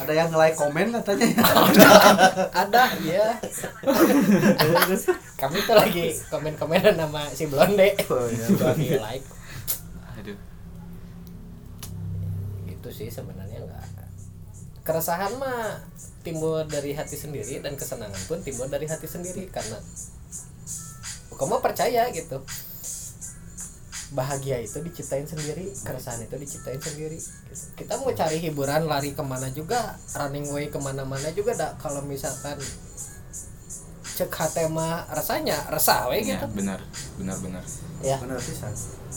ada 0.00 0.12
yang 0.16 0.32
like 0.32 0.56
komen 0.56 0.88
katanya 0.88 1.28
ada 2.64 2.96
ya. 3.04 3.36
Kami 5.44 5.56
tuh 5.68 5.76
lagi 5.76 6.16
komen-komenan 6.32 6.96
sama 6.96 7.28
si 7.28 7.44
Blonde. 7.44 7.92
Oh, 8.08 8.24
iya. 8.24 8.46
Lagi 8.64 8.88
like 8.96 9.26
Aduh. 10.24 10.38
gitu 12.72 12.88
sih 12.88 13.12
sebenarnya 13.12 13.60
enggak 13.60 13.84
keresahan 14.84 15.32
mah 15.40 15.80
timbul 16.20 16.60
dari 16.68 16.92
hati 16.92 17.16
sendiri 17.16 17.60
dan 17.64 17.72
kesenangan 17.72 18.20
pun 18.28 18.40
timbul 18.44 18.68
dari 18.68 18.84
hati 18.84 19.08
sendiri 19.08 19.48
karena 19.48 19.80
kamu 21.34 21.60
percaya 21.60 22.08
gitu. 22.10 22.40
Bahagia 24.14 24.62
itu 24.62 24.78
diciptain 24.78 25.26
sendiri 25.26 25.74
keresahan 25.82 26.22
itu 26.22 26.36
diciptain 26.38 26.78
sendiri 26.78 27.18
gitu. 27.18 27.64
kita 27.74 27.98
mau 27.98 28.14
cari 28.14 28.38
hiburan 28.38 28.86
lari 28.86 29.10
ke 29.10 29.22
mana 29.26 29.50
juga 29.50 29.98
running 30.14 30.46
way 30.54 30.70
ke 30.70 30.78
mana-mana 30.78 31.28
juga 31.34 31.54
dak. 31.58 31.82
Kalau 31.82 31.98
misalkan 32.06 32.56
cek 34.14 34.30
mah 34.70 35.10
rasanya 35.10 35.58
resah 35.74 36.06
we 36.06 36.22
Ya, 36.22 36.38
gitu. 36.38 36.46
benar, 36.54 36.78
benar, 37.18 37.34
benar. 37.42 37.62
ya. 37.98 38.14
Bener 38.22 38.38
pisan 38.38 38.70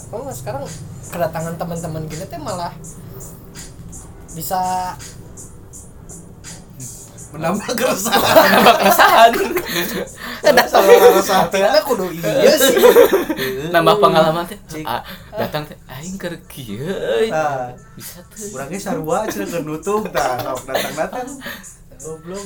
kamu 0.10 0.30
sekarang 0.34 0.64
kedatangan 1.10 1.54
teman-teman 1.58 2.04
gini 2.10 2.26
teh 2.26 2.38
malah 2.42 2.74
bisa 4.34 4.94
menambah 7.36 7.72
keresahan 7.76 8.24
Kenapa 8.24 8.72
keresahan? 8.80 9.32
salah 10.68 10.96
rasa 11.12 11.36
Ternyata 11.52 11.80
kudu 11.84 12.06
iya 12.12 12.54
sih. 12.56 12.76
nambah 13.72 13.96
pengalaman 14.00 14.48
teh 14.48 14.60
ah, 14.84 15.04
datang 15.36 15.68
teh 15.68 15.76
aing 15.90 16.16
keur 16.16 16.36
kieu 16.48 16.88
euy. 16.88 17.28
Nah, 17.28 17.76
bisa 17.96 18.24
tuh 18.32 18.48
Kurangnya 18.52 18.80
sarua 18.80 19.28
cenah 19.28 19.48
keur 19.48 19.64
nutup 19.64 20.08
tah 20.12 20.40
sok 20.40 20.68
datang-datang. 20.68 21.28
Goblok. 21.98 22.46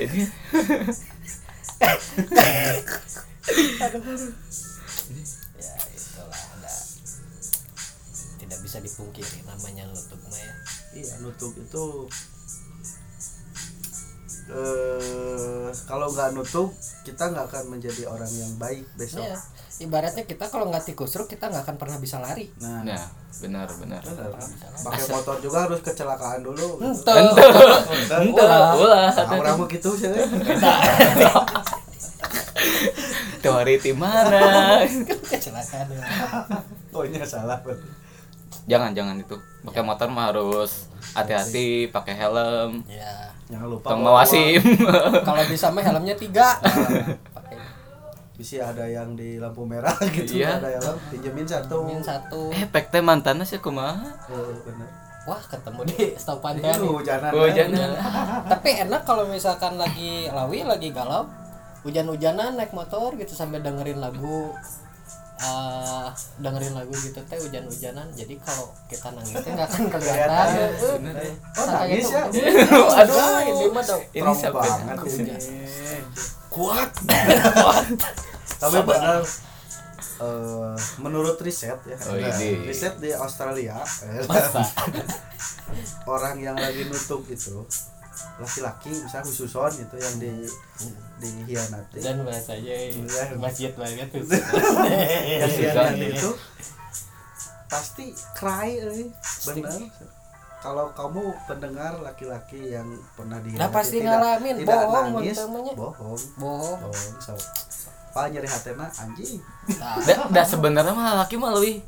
jadi 0.00 0.20
ya 5.58 5.72
itulah 5.92 6.42
ada 6.58 6.72
tidak 8.38 8.58
bisa 8.62 8.78
dipungkiri 8.78 9.42
namanya 9.44 9.84
nutup 9.90 10.20
mah 10.26 10.38
ya. 10.38 10.54
Iya, 10.92 11.14
nutup 11.24 11.52
itu 11.56 11.84
eh 14.52 15.42
kalau 15.88 16.06
nggak 16.08 16.36
nutup 16.36 16.68
kita 17.02 17.32
nggak 17.32 17.48
akan 17.48 17.64
menjadi 17.72 18.04
orang 18.06 18.28
yang 18.28 18.52
baik 18.60 18.84
besok. 18.94 19.24
Iya. 19.24 19.36
Ibaratnya 19.82 20.28
kita 20.28 20.46
kalau 20.46 20.68
nggak 20.68 20.84
tikusruk 20.84 21.26
kita 21.26 21.48
nggak 21.48 21.64
akan 21.64 21.76
pernah 21.80 21.96
bisa 21.98 22.20
lari. 22.20 22.52
Nah, 22.60 22.84
nah 22.84 23.02
benar 23.40 23.66
benar 23.80 24.02
benar. 24.04 24.30
pakai 24.84 25.04
motor 25.08 25.36
juga 25.40 25.58
harus 25.64 25.80
kecelakaan 25.80 26.44
dulu. 26.44 26.76
Ente. 26.78 27.12
ente 27.16 28.44
ulah 28.78 29.10
Nah, 29.10 29.32
orang 29.32 29.56
mau 29.58 29.66
gitu 29.66 29.96
sih. 29.96 30.12
teori 33.42 33.74
di 33.80 33.90
mana 33.90 34.78
Kecelakaan. 35.26 35.86
ya. 35.90 36.04
Oh, 36.94 37.02
ini 37.02 37.18
salah. 37.26 37.58
jangan 38.62 38.94
jangan 38.94 39.18
itu 39.18 39.34
pakai 39.66 39.82
motor 39.82 40.06
mah 40.06 40.30
harus 40.30 40.86
hati-hati 41.18 41.90
pakai 41.90 42.14
helm 42.14 42.86
Ya. 42.86 43.31
Jangan 43.52 43.68
lupa 43.68 43.86
tong 43.86 44.00
mawasim 44.00 44.56
Kalau 45.28 45.42
bisa 45.44 45.68
mah 45.68 45.82
helmnya 45.82 46.16
tiga. 46.16 46.56
Pakai 47.28 47.56
Bisa 48.32 48.64
ada 48.64 48.88
yang 48.88 49.12
di 49.12 49.36
lampu 49.36 49.62
merah 49.62 49.92
gitu, 50.16 50.40
Iya. 50.40 50.56
ada 50.56 50.72
yang 50.72 50.82
pinjemin 51.06 51.44
satu. 51.44 51.84
min 51.84 52.00
satu. 52.00 52.48
eh 52.48 52.64
pek 52.64 52.88
teh 52.88 52.98
mantannya 52.98 53.44
sih 53.44 53.58
kumaha 53.58 54.00
Eh, 54.26 54.52
bener. 54.62 54.88
Wah 55.22 55.38
ketemu 55.38 55.80
di 55.84 55.96
stopan 56.16 56.56
teh. 56.56 56.72
hujanan. 56.74 57.30
jangan 57.52 57.92
Tapi 58.52 58.70
enak 58.80 59.02
kalau 59.04 59.24
misalkan 59.26 59.76
lagi 59.76 60.26
lawi, 60.28 60.64
lagi 60.64 60.90
galau, 60.90 61.28
hujan-hujanan 61.82 62.56
naik 62.56 62.72
motor 62.72 63.14
gitu 63.14 63.30
sambil 63.32 63.60
dengerin 63.60 63.98
lagu 63.98 64.50
eh 65.42 66.08
dengerin 66.38 66.72
lagu 66.72 66.94
gitu 66.94 67.18
teh 67.20 67.34
hujan-hujanan 67.36 68.06
jadi 68.12 68.34
kalau 68.38 68.70
kita 68.86 69.10
nangis 69.10 69.34
teh 69.34 69.50
nggak 69.50 69.66
akan 69.66 69.84
kelihatan 69.88 70.46
Kelihatan. 70.46 70.94
bener 70.96 71.14
ya. 71.18 71.32
Oh, 71.52 71.66
nangis 71.66 72.06
ya? 72.08 72.22
aduh 72.94 73.18
ini 73.42 73.64
mah 73.68 73.82
dong 73.82 74.02
ini 74.08 74.30
siapa 74.32 74.60
ini. 75.02 75.34
kuat 76.46 76.90
Tapi 78.62 78.78
benar 78.80 79.18
eh, 80.20 80.74
menurut 80.96 81.34
riset 81.36 81.82
ya, 81.82 81.96
Oh, 82.00 82.14
nah, 82.14 82.30
ini. 82.38 82.62
riset 82.62 82.94
di 82.96 83.10
Australia, 83.10 83.82
eh, 84.06 84.22
orang 86.06 86.38
yang 86.38 86.54
lagi 86.54 86.86
nutup 86.86 87.26
itu 87.26 87.66
laki-laki 88.36 88.92
misalnya 88.92 89.24
khususon 89.24 89.70
gitu 89.72 89.96
yang 89.96 90.14
di 90.20 90.32
dihianati 91.16 91.98
dan 92.02 92.20
bahasanya 92.26 92.74
Iya. 92.92 93.24
masjid 93.40 93.72
banget 93.72 94.08
tuh. 94.12 94.20
Yang 95.40 96.12
itu 96.12 96.30
pasti 97.72 98.12
cry 98.36 98.84
eh. 98.84 99.08
benar 99.48 99.80
kalau 100.62 100.86
kamu 100.94 101.34
pendengar 101.50 101.98
laki-laki 102.04 102.70
yang 102.70 102.86
pernah 103.18 103.40
dihianati 103.42 103.64
Nah, 103.64 103.70
pasti 103.72 103.96
tidak, 103.98 104.14
ngalamin. 104.14 104.54
tidak 104.62 104.76
Bohong, 104.78 105.06
nangis 105.18 105.38
bohong. 105.42 105.74
Bohong. 105.74 106.20
Bohong 106.38 106.94
so, 107.18 107.34
apa 108.12 108.28
nyeri 108.28 108.44
hatena 108.44 108.86
anjing. 108.92 109.40
Nah, 109.80 109.96
da, 110.04 110.14
da 110.28 110.42
sebenarnya 110.44 110.92
mah 110.92 111.24
laki 111.24 111.40
mah 111.40 111.56
lebih 111.56 111.80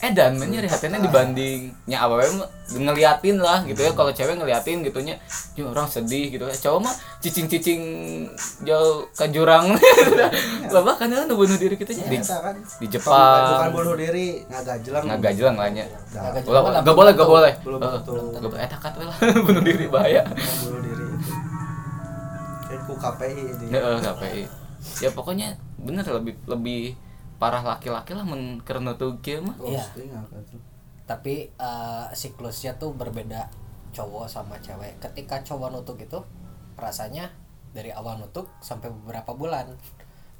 edan 0.00 0.34
mah 0.34 0.48
nyari 0.48 0.64
hatinya 0.64 0.96
dibandingnya 0.98 1.98
mah 2.00 2.48
ngeliatin 2.72 3.36
lah 3.36 3.60
gitu 3.62 3.82
ya. 3.82 3.92
Kalau 3.92 4.08
cewek 4.08 4.34
ngeliatin 4.34 4.80
gitunya 4.80 5.20
ya 5.52 5.64
orang 5.64 5.84
sedih 5.84 6.32
gitu. 6.32 6.44
Ya 6.44 6.56
cowok 6.56 6.80
mah 6.80 6.94
cicing-cicing 7.20 7.82
jauh 8.62 9.04
ke 9.12 9.28
jurang. 9.28 9.76
Loba 10.74 10.96
kan 10.96 11.12
nu 11.12 11.34
bunuh 11.34 11.54
diri 11.54 11.76
kita 11.76 11.92
di, 11.92 12.00
Eta 12.00 12.40
kan. 12.40 12.56
di 12.56 12.86
Jepang. 12.88 13.44
bukan 13.52 13.70
bunuh 13.74 13.94
diri 13.94 14.40
ngagajelang 14.48 15.04
ngagajelang 15.04 15.56
lah 15.56 15.68
nya. 15.68 15.84
Nah, 15.84 16.32
Ngagajelang. 16.32 16.48
ulah 16.48 16.62
Belum 16.62 16.82
gak 16.82 16.96
boleh 16.96 17.12
gak 17.12 17.20
tentu. 17.20 17.34
boleh. 17.36 17.52
Belum 17.60 17.78
Eh, 17.78 17.90
tentu. 17.92 18.12
gak 18.32 18.50
boleh 18.50 18.62
eta 18.64 18.76
kat 18.80 18.92
we 18.96 19.04
lah. 19.04 19.16
Bunuh 19.44 19.62
diri 19.62 19.84
bahaya. 19.86 20.22
bunuh 20.64 20.80
diri 20.80 21.04
ku 22.82 22.98
KPI 22.98 23.42
ini. 23.46 23.66
Heeh, 23.70 23.96
KPI. 24.00 24.42
Ya 24.98 25.10
pokoknya 25.14 25.48
bener 25.78 26.02
lebih 26.02 26.34
lebih 26.48 26.98
parah 27.42 27.66
laki-laki 27.66 28.14
lah 28.14 28.22
men 28.22 28.62
karena 28.62 28.94
tuh 28.94 29.18
mah. 29.42 29.56
Iya. 29.66 29.82
Tuh? 29.90 30.06
tapi 31.02 31.50
eh, 31.50 32.06
siklusnya 32.14 32.78
tuh 32.78 32.94
berbeda 32.94 33.50
cowok 33.92 34.30
sama 34.30 34.56
cewek 34.62 34.96
ketika 35.02 35.42
cowok 35.44 35.68
nutuk 35.74 36.00
itu 36.00 36.16
rasanya 36.78 37.28
dari 37.76 37.92
awal 37.92 38.16
nutuk 38.16 38.48
sampai 38.64 38.88
beberapa 38.88 39.36
bulan 39.36 39.68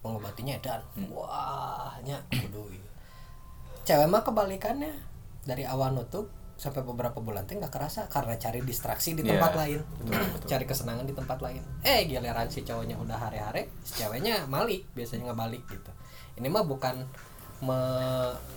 mengobatinya 0.01 0.57
dan 0.65 0.81
wahnya 1.13 2.19
kudu 2.33 2.73
ieu. 2.73 2.89
cewek 3.85 4.09
mah 4.09 4.25
kebalikannya 4.25 4.97
dari 5.45 5.69
awal 5.69 5.93
nutuk 5.93 6.31
sampai 6.57 6.87
beberapa 6.87 7.19
bulan 7.19 7.43
teh 7.45 7.59
nggak 7.59 7.75
kerasa 7.75 8.07
karena 8.07 8.39
cari 8.39 8.63
distraksi 8.63 9.19
di 9.19 9.27
Iya, 9.27 9.35
tempat 9.37 9.53
lain 9.59 9.81
cari 10.47 10.65
kesenangan 10.65 11.05
di 11.05 11.13
tempat 11.13 11.39
lain 11.43 11.63
eh 11.83 12.07
giliran 12.07 12.47
si 12.47 12.63
cowoknya 12.63 12.97
udah 13.03 13.19
hari-hari 13.19 13.67
si 13.83 14.01
ceweknya 14.01 14.47
malik 14.47 14.87
biasanya 14.95 15.35
ngebalik 15.35 15.67
gitu 15.67 15.91
ini 16.35 16.49
mah 16.49 16.65
bukan 16.65 17.05
me, 17.61 17.79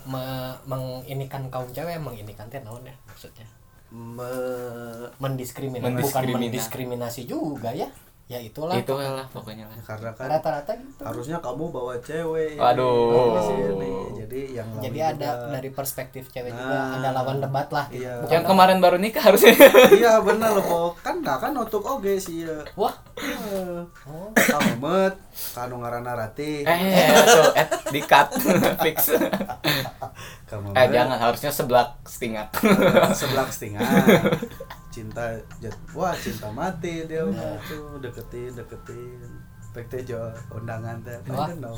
me, 0.04 0.22
menginikan 0.64 1.46
kaum 1.46 1.68
cewek 1.70 1.96
menginikan 1.96 2.46
teh 2.46 2.58
naon 2.60 2.82
ya 2.82 2.94
maksudnya 3.06 3.46
Me- 3.86 5.10
mendiskriminasi 5.16 5.86
bukan 5.86 5.94
Mendiskrimina. 5.94 6.38
mendiskriminasi 6.42 7.22
juga 7.24 7.70
ya 7.70 7.86
ya 8.26 8.38
itulah 8.38 8.74
Itu 8.74 8.98
lah 8.98 9.22
pokoknya 9.30 9.64
lah. 9.64 9.72
ya 9.72 9.82
karena 9.86 10.10
kan 10.10 10.26
rata-rata 10.28 10.74
gitu 10.74 10.98
harusnya 11.00 11.38
kamu 11.38 11.70
bawa 11.70 11.94
cewek 12.00 12.58
Aduh. 12.58 13.32
di 13.32 13.42
sini. 13.44 13.90
jadi 14.18 14.40
yang 14.52 14.66
lawan 14.68 14.82
jadi 14.82 14.98
ada 15.06 15.28
juga. 15.30 15.46
dari 15.54 15.70
perspektif 15.70 16.26
cewek 16.28 16.50
juga 16.50 16.74
Nah, 16.76 16.98
ada 16.98 17.08
lawan 17.12 17.38
debat 17.38 17.70
lah 17.70 17.86
gitu. 17.86 18.02
iya. 18.02 18.18
Bukan 18.18 18.32
Yang 18.32 18.44
kemarin 18.44 18.78
baru 18.78 18.96
nikah 18.98 19.22
harusnya. 19.22 19.54
iya 19.94 20.18
bener 20.18 20.50
loh 20.52 20.90
kan 20.96 21.22
nah 21.22 21.38
kan 21.38 21.54
nutup 21.54 21.86
oge 21.86 22.18
sih 22.18 22.42
ya 22.42 22.66
wah 22.74 22.98
Eh, 23.16 23.80
oh, 24.04 24.28
kamemet 24.34 25.14
kanu 25.54 25.78
ngaranna 25.78 26.12
rati 26.12 26.60
eh, 26.62 27.08
tuh 27.24 27.48
eh 27.56 27.64
di 27.88 28.00
cut 28.02 28.28
fix. 28.82 29.14
kamemet 30.44 30.74
Eh 30.74 30.86
jangan 30.90 31.16
harusnya 31.16 31.48
sebelah 31.48 31.94
stingak. 32.02 32.50
sebelah 33.12 33.46
setengah 33.46 33.86
cinta 34.96 35.36
jat 35.60 35.76
wah 35.92 36.16
cinta 36.16 36.48
mati 36.48 37.04
dia 37.04 37.20
mah 37.28 37.60
tuh 37.68 38.00
deketin 38.00 38.56
deketin. 38.56 39.28
Teh 39.76 40.00
jo 40.08 40.16
undangan 40.56 40.96
teh 41.04 41.20
Wah. 41.28 41.52
kan 41.52 41.60
no 41.60 41.76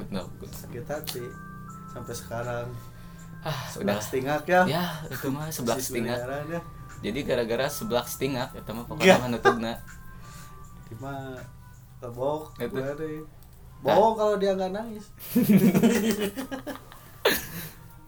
Betul. 0.00 0.48
sakit 0.48 0.88
hati 0.88 1.24
sampai 1.92 2.16
sekarang. 2.16 2.64
Ah, 3.44 3.68
sebelah 3.68 4.00
udah. 4.00 4.00
stingak 4.00 4.48
ya. 4.48 4.64
Ya, 4.64 5.04
itu 5.12 5.28
mah 5.28 5.52
sebelah 5.52 5.76
ya 5.76 6.64
Jadi 7.04 7.18
gara-gara 7.28 7.68
sebelah 7.68 8.08
stingak 8.08 8.56
eta 8.56 8.72
mah 8.72 8.88
pokoknya 8.88 9.20
mah 9.20 9.28
nutupna. 9.28 9.76
Cuma 10.88 11.36
bohong 12.00 12.56
Itu. 12.56 12.72
gue 12.72 12.88
deh 13.04 13.20
bohong 13.84 14.16
kalau 14.16 14.40
dia 14.40 14.56
nggak 14.56 14.72
nangis. 14.72 15.04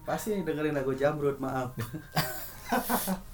Pasti 0.09 0.41
dengerin 0.41 0.73
lagu 0.73 0.97
jamrut 0.97 1.37
maaf 1.37 1.69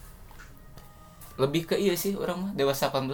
Lebih 1.38 1.62
ke 1.65 1.76
iya 1.76 1.93
sih 1.93 2.13
orang 2.13 2.38
mah 2.39 2.52
dewasa 2.54 2.88
18. 2.88 3.12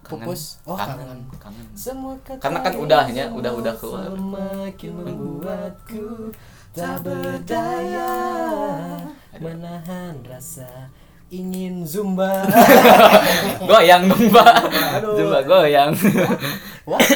Pupus. 0.00 0.58
Oh, 0.64 0.74
kangen. 0.74 0.96
kangen. 0.96 1.20
kangen. 1.36 1.66
semua 1.74 2.14
kata 2.20 2.40
Karena 2.40 2.58
kan 2.60 2.74
udahnya, 2.74 3.24
udah- 3.28 3.52
udah 3.52 3.74
keluar. 3.74 4.08
semakin 4.08 4.90
membuatku 4.96 6.32
tak 6.70 7.02
berdaya 7.02 8.10
menahan 9.36 10.14
rasa 10.22 10.88
ingin 11.28 11.82
zumba 11.84 12.42
goyang 13.70 14.06
dong, 14.06 14.26
Pak. 14.30 14.54
Aduh. 14.98 15.14
Coba 15.16 15.38
goyang. 15.44 15.92
wah 16.84 16.98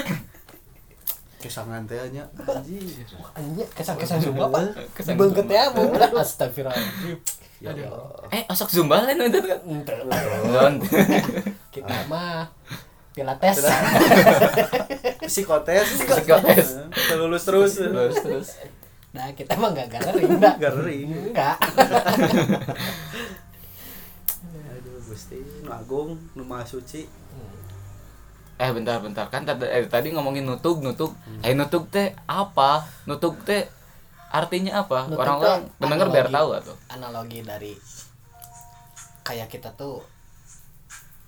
kesangan 1.40 1.84
teh 1.84 2.00
nya 2.08 2.24
anjing 2.38 2.80
anjir 3.32 3.66
kesan-kesan 3.70 4.16
zumba 4.18 4.48
pak 4.48 4.64
Kesan 4.96 5.12
dibengket 5.12 5.44
zumba. 5.44 5.52
ya 5.52 5.64
bu 5.70 5.80
astagfirullahaladzim 6.16 7.20
ya 7.58 7.70
Allah. 7.70 8.26
eh, 8.30 8.42
osok 8.46 8.68
zumba 8.70 9.04
lain 9.04 9.20
itu 9.24 9.40
kan. 9.40 9.60
Ente. 9.62 9.94
Non. 10.50 10.74
kita 11.70 11.96
mah 12.06 12.50
pilates 13.14 13.62
psikotes. 15.30 15.86
Psikotes. 15.94 16.68
Eh, 16.92 17.16
lulus 17.16 17.42
terus. 17.44 17.78
Terus 17.78 18.16
terus. 18.18 18.48
nah 19.14 19.30
kita 19.30 19.54
mah 19.54 19.70
nggak 19.70 19.88
gathering 19.94 20.42
dah 20.42 20.54
garing. 20.58 21.08
Enggak 21.30 21.56
aduh 24.74 24.98
gusti. 25.06 25.38
Nu 25.62 25.70
agung 25.70 26.18
nu 26.34 26.42
maha 26.42 26.64
suci. 26.64 27.06
Eh 28.54 28.70
bentar 28.70 28.98
bentar. 28.98 29.26
Kan 29.30 29.42
tadi 29.42 29.66
eh, 29.66 29.86
tadi 29.86 30.10
ngomongin 30.10 30.42
nutug 30.42 30.78
nutug 30.78 31.14
eh 31.42 31.54
nutug 31.54 31.90
teh 31.90 32.14
apa? 32.24 32.86
Nutug 33.04 33.38
teh 33.42 33.66
artinya 34.34 34.82
apa 34.82 35.06
orang-orang 35.14 35.62
pendengar 35.78 36.10
biar 36.10 36.26
analogi. 36.26 36.34
tahu 36.34 36.48
atau 36.58 36.74
analogi 36.90 37.40
dari 37.46 37.72
kayak 39.22 39.46
kita 39.46 39.70
tuh 39.78 40.02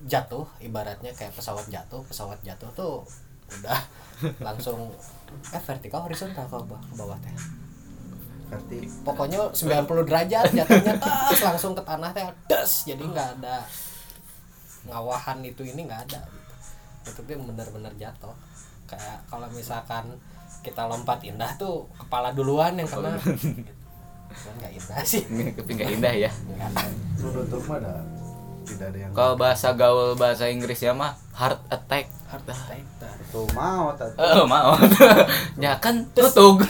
jatuh 0.03 0.43
ibaratnya 0.59 1.15
kayak 1.15 1.31
pesawat 1.31 1.63
jatuh 1.71 2.03
pesawat 2.03 2.37
jatuh 2.43 2.67
tuh 2.75 3.07
udah 3.47 3.79
langsung 4.47 4.91
eh 5.55 5.61
vertikal 5.63 6.03
horizontal 6.03 6.43
ke 6.51 6.51
bawah, 6.51 6.81
ke 6.83 6.95
bawah 6.99 7.17
teh 7.23 7.35
Berarti 8.47 8.79
pokoknya 9.03 9.51
90 9.51 10.07
derajat 10.07 10.47
jatuhnya 10.55 10.93
tas 11.03 11.39
langsung 11.43 11.75
ke 11.75 11.83
tanah 11.83 12.11
teh 12.11 12.27
des 12.51 12.71
jadi 12.87 13.03
nggak 13.03 13.29
ada 13.39 13.63
ngawahan 14.87 15.43
itu 15.43 15.63
ini 15.63 15.83
nggak 15.83 16.01
ada 16.11 16.19
gitu. 16.23 16.53
itu 17.11 17.21
dia 17.27 17.37
benar-benar 17.39 17.91
jatuh 17.99 18.35
kayak 18.87 19.19
kalau 19.27 19.47
misalkan 19.51 20.15
kita 20.67 20.83
lompat 20.83 21.23
indah 21.23 21.55
tuh 21.55 21.87
kepala 21.95 22.35
duluan 22.35 22.75
yang 22.75 22.89
kena. 22.91 23.15
Gitu. 23.23 23.63
Nggak 24.59 24.71
indah 24.75 24.99
sih. 25.07 25.23
Tapi 25.55 25.71
nggak 25.71 25.89
indah 25.95 26.13
ya. 26.27 26.31
Mah 26.67 27.77
ada 27.79 27.93
tidak 28.67 28.87
ada 28.91 28.97
yang 28.99 29.11
kalau 29.15 29.39
bahasa 29.39 29.71
gaul 29.71 30.19
bahasa 30.19 30.51
Inggrisnya 30.51 30.91
mah 30.91 31.15
heart 31.31 31.63
attack. 31.71 32.11
Heart 32.27 32.45
attack 32.51 32.83
tuh 33.27 33.47
mau 33.51 33.91
tadi 33.95 34.15
oh 34.15 34.45
mau 34.47 34.71
ya 35.63 35.75
kan 35.83 36.07
nutug 36.15 36.63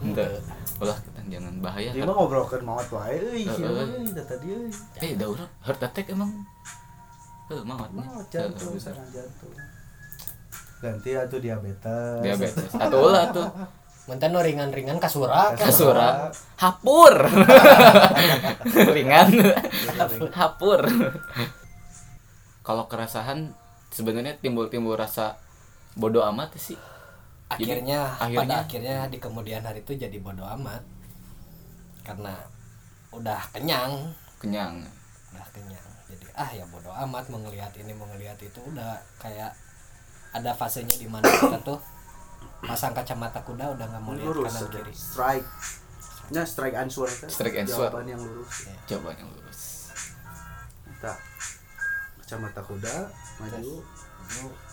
ente 0.00 0.26
ulah 0.82 0.98
kita 0.98 1.20
jangan 1.30 1.54
bahaya. 1.62 1.90
Dia 1.94 2.02
mah 2.02 2.16
ngobrolkan 2.18 2.60
maut 2.66 2.88
wae 2.90 3.14
euy 3.14 3.46
tadi 4.12 4.46
euy? 4.50 4.68
Eh 5.00 5.10
udah 5.14 5.28
urang 5.30 5.50
heart 5.62 5.80
attack 5.84 6.10
emang? 6.10 6.30
Eh 7.52 7.62
mau 7.62 7.78
maut 7.92 8.26
jantung 8.32 8.74
serangan 8.80 9.08
jantung 9.12 9.52
ganti 10.82 11.10
atuh 11.14 11.38
diabetes. 11.38 12.22
Diabetes. 12.22 12.70
Atau 12.82 13.10
ulah 13.10 13.30
tuh. 13.30 13.48
Menten 14.04 14.36
nu 14.36 14.44
ringan-ringan 14.44 15.00
kasura. 15.00 15.56
Kasura. 15.56 16.28
Hapur. 16.60 17.24
Ringan. 18.96 19.32
Hapur. 20.36 20.84
Kalau 22.60 22.84
keresahan 22.84 23.56
sebenarnya 23.88 24.36
timbul-timbul 24.40 24.92
rasa 24.92 25.40
bodoh 25.96 26.20
amat 26.28 26.52
sih. 26.60 26.76
Akhirnya, 27.48 28.12
Jadi, 28.20 28.36
pada 28.36 28.60
akhirnya- 28.60 28.60
akhirnya 28.60 28.96
di 29.08 29.18
kemudian 29.20 29.64
hari 29.64 29.80
itu 29.80 29.96
jadi 29.96 30.16
bodoh 30.20 30.44
amat. 30.52 30.84
Karena 32.04 32.36
udah 33.08 33.40
kenyang. 33.56 34.12
Kenyang. 34.36 34.84
Udah 35.32 35.46
kenyang. 35.48 35.88
Jadi 36.12 36.28
ah 36.36 36.50
ya 36.52 36.64
bodoh 36.68 36.92
amat 37.08 37.24
mau 37.32 37.40
ngelihat 37.40 37.72
ini 37.80 37.96
mau 37.96 38.04
ngelihat 38.12 38.36
itu. 38.36 38.60
Udah 38.68 39.00
kayak 39.16 39.56
ada 40.34 40.50
fasenya 40.50 40.98
di 40.98 41.06
mana 41.06 41.22
kita 41.24 41.58
tuh 41.62 41.78
pasang 42.60 42.90
kacamata 42.90 43.38
kuda 43.40 43.70
udah 43.70 43.86
nggak 43.86 44.02
mau 44.02 44.12
lihat 44.12 44.26
lurus 44.26 44.50
kanan 44.50 44.68
kiri. 44.68 44.92
Strike. 44.92 45.46
Nya 46.26 46.42
strike 46.42 46.72
answer 46.74 47.04
kan 47.04 47.28
Strike 47.28 47.56
answer. 47.56 47.86
jawaban 47.86 48.08
yang 48.08 48.18
lurus. 48.18 48.66
Coba 48.84 49.12
yang 49.12 49.28
lurus. 49.30 49.60
Kita 50.88 51.12
kacamata 52.18 52.60
kuda 52.60 52.94
maju. 53.38 53.72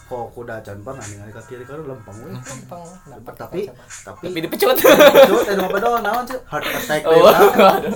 Kok 0.08 0.28
kuda 0.34 0.60
can 0.60 0.80
pernah 0.80 1.04
ningali 1.06 1.32
ka 1.32 1.44
kiri 1.46 1.64
kan 1.64 1.84
lempeng 1.84 2.18
we 2.20 2.32
gampang 2.34 2.84
dapat 3.06 3.36
tapi 3.38 3.60
tapi 4.04 4.26
tapi 4.28 4.40
dipecut. 4.40 4.76
itu 4.76 5.36
tadi 5.46 5.62
apa 5.62 5.78
doang 5.78 6.04
naon 6.04 6.24
sih? 6.26 6.40
Heart 6.48 6.66
attack 6.68 7.02
oh 7.06 7.28
aduh 7.28 7.96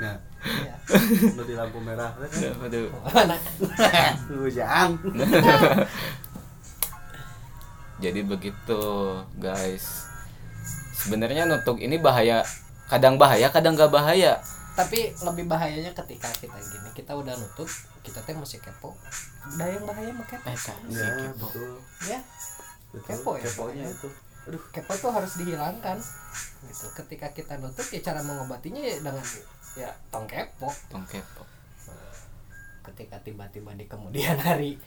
ya 0.00 0.14
Iya. 0.40 0.72
nu 1.36 1.42
di 1.44 1.52
lampu 1.52 1.76
merah 1.78 2.16
kan? 2.16 2.30
Aduh 2.64 2.88
hujan 4.32 4.96
jadi 8.00 8.20
begitu 8.24 8.80
guys. 9.36 10.08
Sebenarnya 10.96 11.44
nutuk 11.44 11.80
ini 11.80 12.00
bahaya 12.00 12.44
kadang 12.88 13.20
bahaya 13.20 13.46
kadang 13.52 13.76
gak 13.76 13.92
bahaya. 13.92 14.40
Tapi 14.74 15.12
lebih 15.12 15.44
bahayanya 15.46 15.92
ketika 15.92 16.32
kita 16.40 16.56
gini 16.56 16.90
kita 16.96 17.12
udah 17.12 17.36
nutup 17.36 17.68
kita 18.00 18.24
teh 18.24 18.32
masih 18.32 18.58
kepo. 18.64 18.96
Udah 19.56 19.68
yang 19.68 19.84
bahaya 19.84 20.10
mah 20.16 20.26
kepo? 20.26 20.48
Eh 20.48 20.56
kan 20.56 20.80
si 20.88 20.96
ya 20.96 21.08
kepo. 21.28 21.46
betul. 21.52 21.72
Ya 22.08 22.18
betul. 22.90 23.08
Kepo 23.12 23.30
ya? 23.36 23.44
keponya 23.44 23.84
itu. 23.84 24.08
Aduh. 24.48 24.62
Kepo 24.72 24.92
tuh 24.96 25.10
harus 25.12 25.32
dihilangkan. 25.36 25.96
Gitu. 26.64 26.86
Ketika 26.96 27.28
kita 27.36 27.60
nutup 27.60 27.84
ya 27.92 28.00
cara 28.00 28.24
mengobatinya 28.24 28.80
ya 28.80 28.96
dengan 29.04 29.24
ya 29.76 29.90
tong 30.08 30.24
kepo. 30.24 30.72
Tong 30.88 31.04
kepo. 31.04 31.44
Ketika 32.80 33.20
tiba-tiba 33.20 33.76
di 33.76 33.84
kemudian 33.84 34.40
hari 34.40 34.80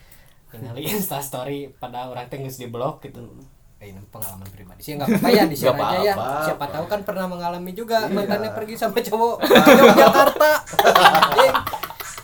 ningali 0.53 0.85
insta 0.93 1.17
story 1.19 1.73
pada 1.73 2.07
orang 2.07 2.25
tengus 2.27 2.55
di 2.55 2.65
blog 2.65 3.01
gitu. 3.01 3.25
Eh, 3.77 3.91
ini 3.91 3.99
pengalaman 4.07 4.47
pribadi 4.47 4.79
sih 4.79 4.95
nggak 4.95 5.11
apa-apa 5.11 5.27
ya 5.29 5.43
di 5.43 5.53
share 5.53 5.75
Nggak 5.75 5.91
aja 5.91 5.99
ya. 6.01 6.13
apa-apa. 6.13 6.45
siapa 6.45 6.65
tahu 6.69 6.85
kan 6.87 6.99
pernah 7.03 7.25
mengalami 7.27 7.71
juga 7.73 7.97
Iya. 8.01 8.15
mantannya 8.15 8.51
pergi 8.51 8.75
sama 8.75 8.95
cowok 8.95 9.35
Yogyakarta 9.83 10.51
Anjing. 10.79 11.55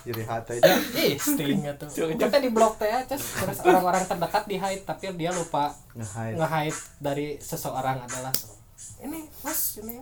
jadi 0.00 0.22
hatanya 0.24 0.72
ih 0.96 1.14
sting 1.14 1.60
gitu 1.60 1.84
kita 2.16 2.36
di 2.38 2.48
blog 2.48 2.74
teh 2.74 2.88
aja 2.88 3.12
terus 3.12 3.58
orang-orang 3.60 4.08
terdekat 4.08 4.48
di 4.48 4.56
hide 4.56 4.82
tapi 4.82 5.12
dia 5.12 5.28
lupa 5.30 5.76
nge-hide. 5.92 6.72
dari 6.96 7.36
seseorang 7.36 8.00
adalah. 8.00 8.32
Ini 9.00 9.20
mas 9.40 9.60
ini. 9.76 10.00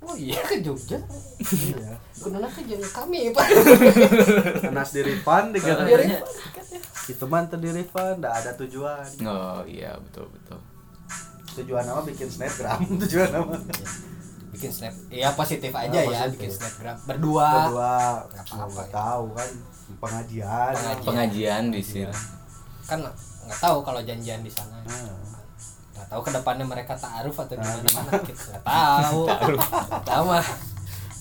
Oh 0.00 0.14
iya 0.14 0.42
ke 0.42 0.58
Jogja. 0.58 0.98
Iya. 1.38 1.94
Gunanya 2.18 2.46
ke 2.48 2.62
jeung 2.62 2.82
kami 2.84 3.30
pak. 3.30 3.46
Anas 4.64 4.90
di 4.90 5.00
refund 5.00 5.54
di 5.54 5.58
gara 5.58 5.86
itu 7.10 7.24
mah 7.26 7.42
teu 7.50 7.58
di 7.58 7.70
refund 7.74 8.22
nggak 8.22 8.34
ada 8.44 8.50
tujuan. 8.62 9.06
Oh 9.26 9.62
iya 9.66 9.98
betul 9.98 10.30
betul. 10.30 10.58
Tujuan 11.58 11.84
apa? 11.84 12.00
Bikin 12.06 12.28
snapgram. 12.30 12.80
Tujuan 13.06 13.30
apa? 13.34 13.54
Bikin 14.52 14.68
snap 14.68 14.92
iya 15.08 15.32
positif 15.32 15.72
aja 15.72 15.98
ya 15.98 16.28
positif. 16.28 16.32
bikin 16.38 16.50
snapgram. 16.52 16.96
Berdua. 17.08 17.48
Berdua. 17.50 17.94
Apa-apa 18.30 18.82
ya. 18.84 18.90
tahu 18.92 19.26
kan. 19.34 19.50
Pengajian. 19.98 20.72
Pengajian. 20.72 21.04
pengajian 21.04 21.62
di 21.74 21.82
sini 21.82 22.14
kan 22.82 22.98
nggak 22.98 23.58
tahu 23.62 23.78
kalau 23.86 24.00
janjian 24.02 24.42
di 24.42 24.50
sana. 24.50 24.82
Nah, 24.84 25.16
nggak 25.94 26.06
tahu 26.10 26.20
ke 26.26 26.30
depannya 26.34 26.66
mereka 26.66 26.92
taaruf 26.98 27.36
atau 27.38 27.54
Nah, 27.56 27.78
gimana 27.78 28.10
kan 28.10 28.22
kita 28.26 28.42
nggak 28.50 28.64
tahu. 28.66 29.20
Nggak 29.30 30.04
tahu 30.04 30.24
mah 30.28 30.44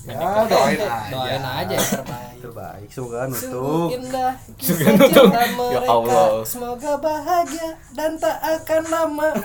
ya 0.05 0.17
doain 0.49 0.79
aja. 0.81 0.89
Doain 1.13 1.43
aja. 1.43 1.75
Yang 1.77 1.89
terbaik 2.01 2.31
terbaik 2.41 2.89
semoga 2.89 3.19
nutup. 3.29 3.89
Indah 3.93 4.33
kisah 4.57 4.91
nutup. 4.97 5.29
Ya 5.69 5.81
Allah. 5.85 6.27
Semoga 6.43 6.91
bahagia 6.97 7.69
dan 7.93 8.17
tak 8.17 8.37
akan 8.41 8.83
lama. 8.89 9.29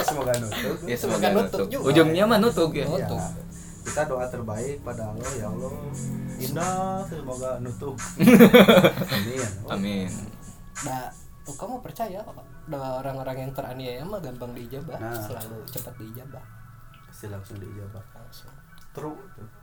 Ya 0.00 0.02
semoga 0.06 0.32
nutup. 0.38 0.76
Ya 0.86 0.96
Semoga 0.96 1.18
semoga 1.20 1.28
nutuk 1.34 1.60
nutuk 1.60 1.66
juga. 1.68 1.84
ujungnya 1.92 2.24
mah 2.24 2.38
nutuk 2.40 2.70
ya. 2.72 2.86
Ya, 2.88 3.06
kita 3.84 4.02
doa 4.06 4.24
terbaik 4.30 4.76
pada 4.86 5.02
Allah. 5.12 5.30
Ya 5.36 5.46
Allah. 5.50 5.72
Indah. 6.40 7.04
Semoga 7.10 7.50
nutup. 7.60 7.96
Amin. 9.14 9.48
Amin. 9.68 10.08
Nah, 10.86 11.12
oh, 11.44 11.54
kamu 11.58 11.84
percaya 11.84 12.24
ada 12.24 12.80
orang-orang 13.02 13.36
yang 13.48 13.52
teraniaya 13.52 14.02
mah 14.06 14.22
gampang 14.22 14.54
diijabah. 14.56 14.96
Nah. 14.96 15.20
Selalu 15.20 15.58
cepat 15.68 15.94
diijabah. 16.00 16.44
Pasti 17.10 17.26
langsung 17.28 17.58
diijabah. 17.60 18.04
Langsung 18.16 18.54
true 18.92 19.16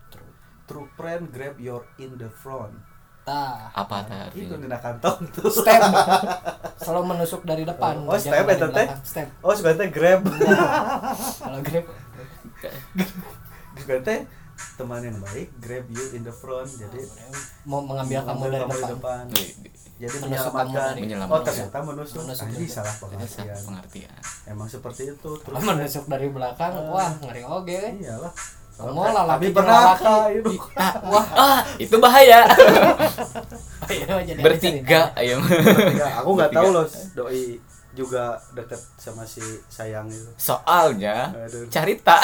True. 0.08 0.32
true 0.66 0.88
friend 0.92 1.28
grab 1.30 1.56
your 1.58 1.84
in 1.96 2.16
the 2.16 2.30
front. 2.30 2.76
Tah. 3.22 3.68
Apa 3.74 4.08
itu 4.32 4.48
tadi 4.48 4.64
di 4.64 4.68
kantong 4.72 5.20
tuh. 5.30 5.52
Step 5.52 5.84
Selalu 6.80 7.04
menusuk 7.10 7.44
dari 7.44 7.64
depan. 7.64 8.04
Oh, 8.04 8.16
step 8.16 8.32
dari 8.40 8.56
eta 8.56 8.68
teh? 8.70 8.88
Step 9.04 9.28
oh 9.42 9.52
sebenarnya 9.52 9.88
grab. 9.90 10.22
Kalau 11.36 11.60
grab 11.60 11.86
juga 13.76 13.96
teh 14.02 14.20
teman 14.74 15.04
yang 15.04 15.18
baik 15.20 15.54
grab 15.58 15.86
you 15.88 16.06
in 16.12 16.24
the 16.24 16.32
front. 16.32 16.66
Jadi 16.66 17.04
Mau 17.64 17.80
mengambil 17.80 18.24
kamu 18.24 18.44
dari 18.48 18.64
Mengambil 18.64 18.90
depan. 18.90 19.24
jadi 19.98 20.16
Menusuk 20.16 20.24
menyelamatkan. 20.24 20.64
kamu 20.64 20.78
dari- 20.88 21.02
Menyelamatkan. 21.04 21.36
oh 21.36 21.42
ternyata 21.44 21.78
menusuk. 21.84 22.18
Menusuk 22.24 22.38
salah 22.40 22.56
ini 22.56 22.68
pengertian. 22.98 23.28
Salah 23.28 23.60
pengertian. 23.62 24.20
Emang 24.48 24.68
seperti 24.68 25.02
itu. 25.10 25.32
Terus 25.38 25.62
menusuk 25.62 26.06
dari 26.08 26.28
belakang 26.28 26.74
Wah 26.88 27.12
ngeri 27.20 27.44
oge. 27.44 27.82
Iyalah 28.00 28.34
Kalau 28.78 28.94
lah 28.94 29.26
tapi 29.28 29.50
pernah 29.50 29.98
itu 30.30 30.54
Ah, 30.78 30.94
Wah 31.12 31.28
ah 31.34 31.60
itu 31.78 31.96
bahaya. 31.98 32.46
Bertiga 34.38 35.12
ayo. 35.16 35.38
Ya, 35.94 36.22
aku 36.22 36.30
nggak 36.34 36.52
tahu 36.52 36.68
loh 36.70 36.86
doi 37.14 37.60
juga 37.92 38.38
deket 38.54 38.78
sama 38.96 39.26
si 39.26 39.42
sayang 39.68 40.06
itu. 40.06 40.30
Soalnya 40.38 41.34
Aduh. 41.34 41.66
cerita. 41.68 42.22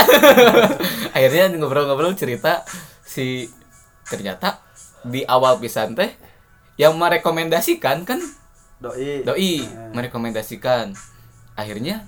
Akhirnya 1.16 1.50
ngobrol-ngobrol 1.52 2.14
cerita 2.14 2.62
si 3.02 3.50
ternyata 4.06 4.62
di 5.02 5.26
awal 5.26 5.58
pisan 5.58 5.98
teh 5.98 6.14
yang 6.78 6.94
merekomendasikan 6.94 8.06
kan? 8.06 8.22
Doi. 8.78 9.26
Doi 9.26 9.54
Eh. 9.58 9.62
merekomendasikan. 9.92 10.94
Akhirnya 11.56 12.08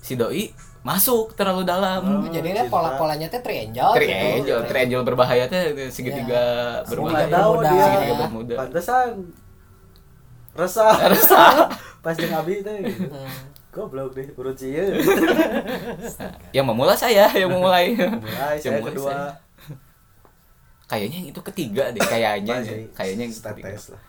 si 0.00 0.14
doi 0.14 0.52
masuk 0.80 1.36
terlalu 1.36 1.62
dalam. 1.62 2.24
Oh, 2.24 2.24
Jadi 2.26 2.48
ini 2.48 2.60
cinta. 2.60 2.72
pola-polanya 2.72 3.28
teh 3.28 3.40
triangle 3.40 3.92
triangle 3.92 4.40
gitu. 4.40 4.56
triangle 4.64 5.04
berbahaya 5.04 5.44
teh 5.44 5.62
segitiga 5.88 6.42
aku 6.80 6.96
berbahaya 6.96 7.28
tahu 7.28 7.52
Bermuda. 7.54 7.68
dia 7.68 7.84
segitiga 7.84 8.14
bermuda. 8.18 8.54
pantesan 8.56 9.08
resah. 10.50 10.94
Resah. 11.12 11.52
Pas 12.00 12.16
jeung 12.16 12.32
abi 12.32 12.60
teh 12.60 12.76
gitu. 12.80 13.12
goblok 13.70 14.16
deh 14.16 14.26
urut 14.34 14.56
cieu 14.56 14.82
yang 16.56 16.64
memulai 16.64 16.96
saya 16.96 17.28
yang 17.30 17.52
memulai. 17.52 17.92
Mulai 17.94 18.56
Yang 18.56 18.64
saya 18.64 18.72
mulai 18.74 18.90
kedua. 18.90 19.10
saya. 19.10 19.30
kayaknya 20.86 21.16
yang 21.20 21.28
itu 21.28 21.40
ketiga 21.44 21.84
deh 21.92 22.02
kayaknya 22.02 22.54
kayaknya 22.90 23.22
yang 23.28 23.34
ketiga. 23.36 23.68
lah. 23.94 24.02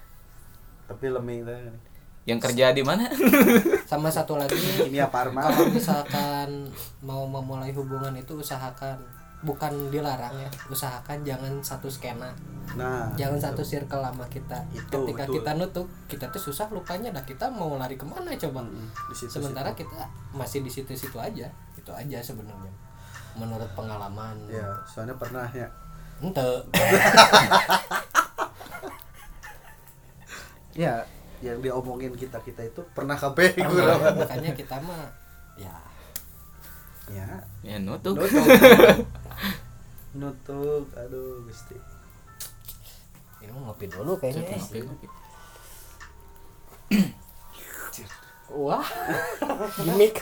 Tapi 0.88 1.06
leming 1.10 1.40
teh 1.44 1.60
yang 2.30 2.38
kerja 2.38 2.70
di 2.70 2.86
mana? 2.86 3.10
Sama 3.92 4.14
satu 4.14 4.38
lagi 4.38 4.54
kimia 4.56 5.10
parma 5.10 5.42
kalau 5.50 5.74
misalkan 5.74 6.70
mau 7.02 7.26
memulai 7.26 7.74
hubungan 7.74 8.14
itu 8.14 8.38
usahakan 8.38 8.94
bukan 9.42 9.90
dilarang 9.90 10.38
ya 10.38 10.46
usahakan 10.70 11.26
jangan 11.26 11.50
satu 11.66 11.90
skena 11.90 12.30
nah 12.78 13.10
jangan 13.18 13.42
itu. 13.42 13.46
satu 13.50 13.62
circle 13.66 14.00
sama 14.06 14.24
kita. 14.30 14.54
Itu, 14.72 15.02
ketika 15.02 15.26
betul. 15.28 15.36
kita 15.42 15.52
nutup 15.58 15.88
kita 16.08 16.26
tuh 16.30 16.40
susah 16.40 16.70
lupanya. 16.72 17.10
Dah 17.12 17.26
kita 17.26 17.50
mau 17.50 17.74
lari 17.76 17.98
ke 17.98 18.06
mana 18.06 18.32
coba? 18.38 18.62
Mm, 18.64 18.88
di 19.12 19.16
situ- 19.18 19.34
sementara 19.34 19.74
situ. 19.74 19.84
kita 19.84 20.06
masih 20.32 20.62
di 20.64 20.72
situ-situ 20.72 21.18
aja. 21.20 21.50
Itu 21.76 21.92
aja 21.92 22.22
sebenarnya. 22.24 22.72
Menurut 23.36 23.68
pengalaman. 23.76 24.38
Ya 24.48 24.72
soalnya 24.88 25.18
pernah 25.18 25.50
ya. 25.52 25.68
Ente. 26.22 26.48
Ya 30.72 31.04
yang 31.42 31.58
diomongin 31.60 32.14
kita 32.14 32.38
kita 32.46 32.62
itu 32.66 32.82
pernah 32.94 33.18
kabeh 33.18 33.54
Pernah, 33.58 33.70
kurang 33.70 34.00
makanya 34.22 34.52
kita 34.54 34.76
mah 34.82 35.10
ya. 35.58 35.74
Ya. 37.12 37.28
Ya 37.66 37.76
nutup 37.82 38.16
nutup 38.16 38.46
nutup 40.20 40.86
aduh 40.96 41.44
gusti. 41.44 41.76
Ini 43.42 43.50
mah 43.52 43.74
ngopi 43.74 43.86
dulu 43.90 44.16
kayaknya 44.22 44.54
Ngopi, 44.56 44.80
ngopi. 44.86 45.08
wah. 48.54 48.86
Gimmick 49.82 50.22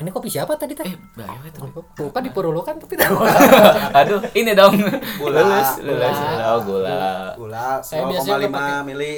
ini 0.00 0.08
kopi 0.08 0.28
siapa 0.28 0.56
tadi 0.56 0.72
teh? 0.72 0.82
Eh 0.82 0.96
bahaya 1.12 1.44
itu 1.44 1.60
Lupa 2.00 2.18
dipurulukan 2.18 2.74
tapi 2.74 2.94
tahu. 2.94 3.20
aduh 4.00 4.20
ini 4.32 4.52
dong. 4.52 4.72
Gula, 5.16 5.40
lulus 5.40 5.70
lulus 5.80 6.16
gula. 6.16 6.44
oh 6.46 6.58
gula. 6.62 7.00
Gula 7.36 7.66
Saya 7.80 8.08
biasanya 8.08 8.36
nggak 8.40 8.50
0,5 8.50 8.56
pakai- 8.56 8.84
mili. 8.84 9.14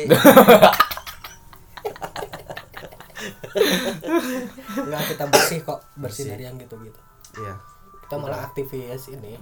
Enggak 4.75 5.03
kita 5.09 5.25
bersih 5.29 5.59
kok, 5.63 5.79
bersih 5.95 6.03
Bersih. 6.03 6.25
dari 6.29 6.43
yang 6.45 6.57
gitu-gitu. 6.57 7.01
iya. 7.39 7.55
Kita 8.03 8.15
malah 8.19 8.41
aktivis 8.45 9.09
ini. 9.09 9.39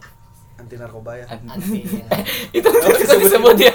Anti 0.55 0.77
narkoba 0.77 1.17
ya? 1.17 1.25
An- 1.27 1.49
anti. 1.51 1.81
Itu 2.59 2.69
itu 2.69 3.15
disebut 3.19 3.55
dia. 3.57 3.73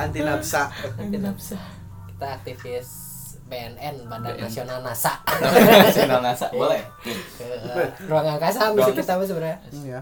Anti 0.00 0.20
nafsa. 0.20 0.72
Anti 0.96 1.18
nafsa. 1.20 1.60
Kita 2.08 2.26
aktivis 2.32 3.11
BNN 3.52 3.96
Badan 4.06 4.32
BNN. 4.32 4.42
Nasional 4.42 4.78
NASA. 4.80 5.12
Nasional 5.84 6.20
NASA 6.20 6.46
boleh. 6.56 6.80
Ke 7.36 7.44
eh, 7.44 7.88
ruang 8.04 8.24
angkasa 8.26 8.72
misi 8.72 8.80
Ruang- 8.82 8.96
kita 8.96 9.12
mah 9.12 9.26
sebenarnya. 9.26 9.58
iya. 9.76 10.00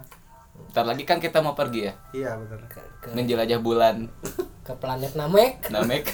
Ntar 0.71 0.87
lagi 0.87 1.03
kan 1.03 1.19
kita 1.19 1.39
mau 1.41 1.53
pergi 1.53 1.81
ya? 1.83 1.95
Iya 2.13 2.31
benar 2.37 2.63
Ke, 2.69 2.79
ke, 3.03 3.11
menjelajah 3.11 3.59
bulan. 3.59 4.07
ke 4.63 4.73
planet 4.73 5.13
Namek. 5.13 5.67
Namek. 5.69 6.07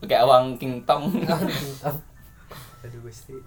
Pakai 0.00 0.18
awang 0.18 0.58
King 0.58 0.82
Tong. 0.82 1.06
Aduh 2.82 3.00
gusti. 3.00 3.38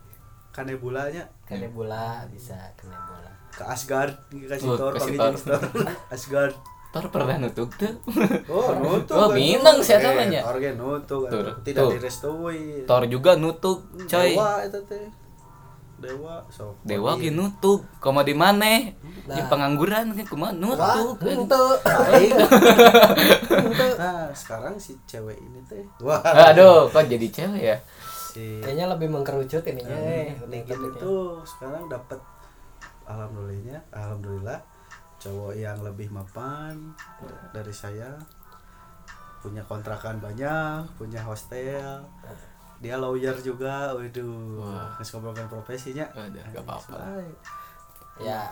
Kan 0.49 0.65
nebulanya 0.65 1.27
ke 1.43 1.53
nebula 1.53 2.25
bisa 2.27 2.55
ke 2.73 2.87
nebula. 2.87 3.29
ke 3.51 3.61
Asgard 3.61 4.13
kasih 4.31 4.65
Oh, 4.67 4.73
Thor 4.75 4.93
kasih 4.93 5.13
pakai 5.13 5.19
Thor. 5.19 5.29
jenis 5.29 5.43
Thor 5.43 5.61
Asgard 6.07 6.53
Thor 6.97 7.07
pernah 7.09 7.37
nutup 7.37 7.69
tuh 7.71 7.93
oh 8.47 8.69
nutup 8.81 9.13
Oh, 9.13 9.27
kan. 9.27 9.35
minang 9.35 9.77
sih 9.79 9.93
Eh, 9.93 9.99
namanya. 9.99 10.41
Thor 10.41 10.57
ge 10.57 10.71
nutup 10.73 11.21
Tuh, 11.23 11.39
atuh. 11.41 11.55
tidak 11.61 11.83
tuh. 11.83 11.91
direstui 11.93 12.61
Thor 12.83 13.03
juga 13.05 13.31
nutup 13.33 13.77
coy 14.01 14.31
dewa 14.31 14.51
itu 14.63 14.79
teh 14.83 15.05
dewa 15.97 16.45
sok 16.47 16.77
Dewa 16.81 17.11
ge 17.15 17.29
nutup 17.29 17.81
komo 17.97 18.21
di 18.21 18.33
mana 18.33 18.85
di 18.87 18.93
Nah. 19.27 19.43
pengangguran 19.45 20.13
kan 20.13 20.25
kumaha 20.25 20.53
nutup 20.53 21.19
Itu. 21.25 21.63
nah 23.97 24.29
sekarang 24.31 24.75
si 24.75 24.95
cewek 25.03 25.35
ini 25.35 25.59
teh 25.63 25.83
wah 25.99 26.21
aduh 26.21 26.87
kok 26.87 27.05
jadi 27.05 27.27
cewek 27.27 27.63
ya 27.65 27.77
si 28.27 28.59
Kayaknya 28.59 28.85
lebih 28.89 29.07
mengkerucut 29.09 29.63
ininya 29.63 29.91
eh. 29.91 30.31
Ningin 30.45 30.69
topiknya. 30.69 30.95
itu 30.95 31.13
sekarang 31.43 31.83
dapat 31.87 32.19
alhamdulillahnya 33.03 33.77
alhamdulillah 33.89 34.59
cowok 35.17 35.53
yang 35.53 35.81
lebih 35.81 36.09
mapan 36.09 36.93
dari 37.49 37.71
saya 37.71 38.13
punya 39.37 39.61
kontrakan 39.63 40.17
banyak 40.17 40.85
punya 40.95 41.21
hostel. 41.21 42.05
Dia 42.77 42.93
lawyer 42.95 43.33
juga 43.39 43.93
waduh 43.93 44.61
nggak 44.97 45.05
ngobrolkan 45.09 45.47
profesinya. 45.47 46.05
Nggak 46.13 46.61
apa-apa. 46.61 47.17
Ya 48.17 48.49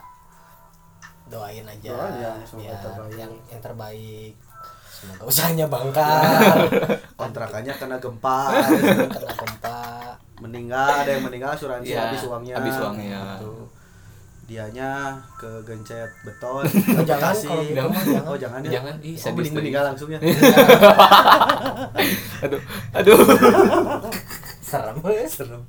doain 1.26 1.66
aja 1.66 1.90
Doain 1.90 2.22
ya, 2.22 2.32
semoga 2.46 2.62
biar 2.62 2.78
terbaik. 2.80 3.16
yang 3.18 3.32
yang 3.50 3.62
terbaik. 3.62 4.34
Semoga 4.86 5.22
usahanya 5.26 5.66
bangkar 5.66 6.22
kontrakannya 7.22 7.74
kena 7.76 7.98
gempa. 7.98 8.40
Kena 9.10 9.34
gempa. 9.36 9.80
Meninggal 10.42 11.02
ada 11.02 11.12
yang 11.12 11.24
meninggal 11.26 11.54
asuransi 11.54 11.90
Iya, 11.90 12.10
habis 12.10 12.22
uangnya. 12.26 12.54
habis 12.58 12.76
uangnya. 12.78 13.22
Gitu. 13.42 13.54
Dianya 14.46 15.18
ke 15.36 15.50
gencet 15.62 16.08
beton 16.22 16.64
Oh, 16.96 17.02
jangan, 17.02 17.34
Kasih. 17.34 17.48
kalau 17.50 17.64
gitu 17.66 17.82
mah 17.82 18.00
jangan. 18.00 18.24
oh 18.24 18.36
jangan. 18.38 18.60
ya? 18.62 18.72
Jangan, 18.78 18.94
ih, 19.02 19.16
oh, 19.18 19.32
mending 19.34 19.54
meninggal 19.54 19.84
langsung 19.90 20.08
ya? 20.08 20.20
Aduh 22.46 22.62
aduh. 22.92 23.18
Serem 24.62 24.98
wes 25.02 25.30
serem. 25.32 25.62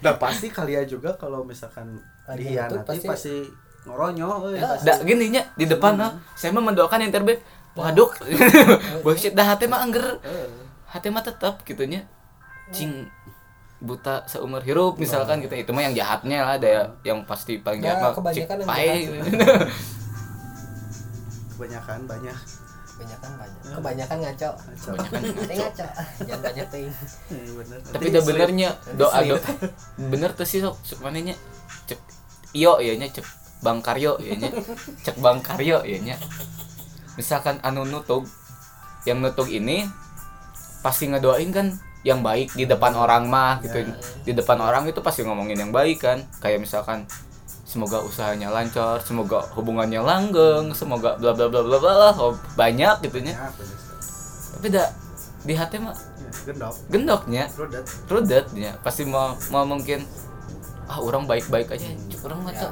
Nah 0.00 0.14
pasti 0.16 0.46
kalian 0.48 0.84
juga 0.84 1.14
kalau 1.14 1.42
misalkan 1.42 1.98
dihianati 2.28 2.84
pasti, 2.84 3.06
pasti- 3.06 3.48
ngoronyo 3.86 4.26
euy, 4.44 4.58
Ya, 4.58 4.74
pasti. 4.74 4.84
da 4.84 4.92
gini 5.00 5.24
nya 5.30 5.42
di 5.54 5.64
depan 5.64 5.94
ah. 5.96 6.12
Saya 6.34 6.50
mah 6.50 6.64
mendoakan 6.64 7.00
yang 7.00 7.12
terbaik. 7.12 7.40
Waduh. 7.74 8.10
Bullshit 9.04 9.32
dah 9.32 9.46
hati 9.46 9.64
mah 9.66 9.80
angger. 9.80 10.18
Hati 10.86 11.06
mah 11.08 11.22
tetap 11.22 11.62
gitunya 11.62 12.04
cing 12.66 13.06
buta 13.86 14.26
seumur 14.26 14.60
hirup 14.60 14.98
misalkan 14.98 15.38
gitu. 15.40 15.54
Itu 15.54 15.70
mah 15.70 15.86
yang 15.86 15.94
jahatnya 15.94 16.38
lah 16.42 16.54
ada 16.58 16.68
ya- 16.68 16.90
yang 17.06 17.22
pasti 17.22 17.56
paling 17.56 17.80
Ya, 17.80 17.94
jahat 17.94 18.02
mah 18.02 18.12
kebanyakan 18.12 18.56
yang 18.58 18.68
pae. 18.68 18.98
kebanyakan 21.54 22.00
banyak. 22.04 22.36
Kebanyakan 22.96 23.30
banyak. 23.36 23.60
Kebanyakan 23.72 24.16
ngaco. 24.20 24.50
Kebanyakan 24.56 25.22
ngaco. 25.52 25.86
Jangan 26.24 26.40
banyak 26.42 26.66
ting 26.68 26.88
bener. 27.28 27.78
tapi 27.86 28.04
udah 28.08 28.22
benernya 28.24 28.68
doa 28.94 29.18
doa. 29.22 29.40
Bener 29.96 30.30
tuh 30.32 30.44
sih 30.44 30.60
sok. 30.60 30.76
Mananya 31.00 31.36
cek 31.86 32.00
iyo 32.52 32.80
iya 32.80 32.96
nya 32.96 33.08
cek 33.08 33.24
bang 33.60 33.78
karyo 33.80 34.16
iya 34.18 34.34
nya. 34.36 34.50
Cek 35.04 35.16
bang 35.20 35.38
karyo 35.40 35.80
iya 35.82 35.98
nya. 36.02 36.16
Misalkan 37.16 37.60
anu 37.62 37.84
nutup 37.84 38.24
yang 39.04 39.20
nutup 39.20 39.46
ini 39.46 39.86
pasti 40.80 41.08
ngedoain 41.08 41.50
kan 41.50 41.72
yang 42.06 42.22
baik 42.22 42.54
di 42.54 42.62
depan 42.64 42.94
orang 42.94 43.26
mah 43.26 43.58
gitu. 43.58 43.82
Di 44.22 44.30
depan 44.30 44.62
orang 44.62 44.86
itu 44.86 45.02
pasti 45.02 45.26
ngomongin 45.26 45.58
yang 45.58 45.72
baik 45.74 45.98
kan. 45.98 46.22
Kayak 46.38 46.62
misalkan 46.62 47.02
semoga 47.66 47.98
usahanya 48.00 48.48
lancar 48.48 49.02
semoga 49.02 49.42
hubungannya 49.58 49.98
langgeng 49.98 50.70
semoga 50.70 51.18
bla 51.18 51.34
bla 51.34 51.50
bla 51.50 51.60
bla 51.66 51.76
bla 51.76 51.92
lah 52.08 52.14
oh, 52.14 52.38
banyak 52.54 53.02
gitunya 53.02 53.34
Ya, 53.34 53.50
tapi 54.54 54.66
dah 54.70 54.88
di 55.42 55.52
hati 55.52 55.76
mah 55.76 55.92
Ya, 55.92 56.30
gendok. 56.46 56.74
gendoknya 56.88 57.44
rudet. 58.06 58.46
Ya 58.54 58.72
pasti 58.80 59.02
mau 59.04 59.34
mau 59.50 59.66
mungkin 59.66 60.06
ah 60.86 61.02
orang 61.02 61.26
baik-baik 61.26 61.74
aja 61.74 61.90
orang 62.22 62.38
mah 62.40 62.54
Ya. 62.54 62.70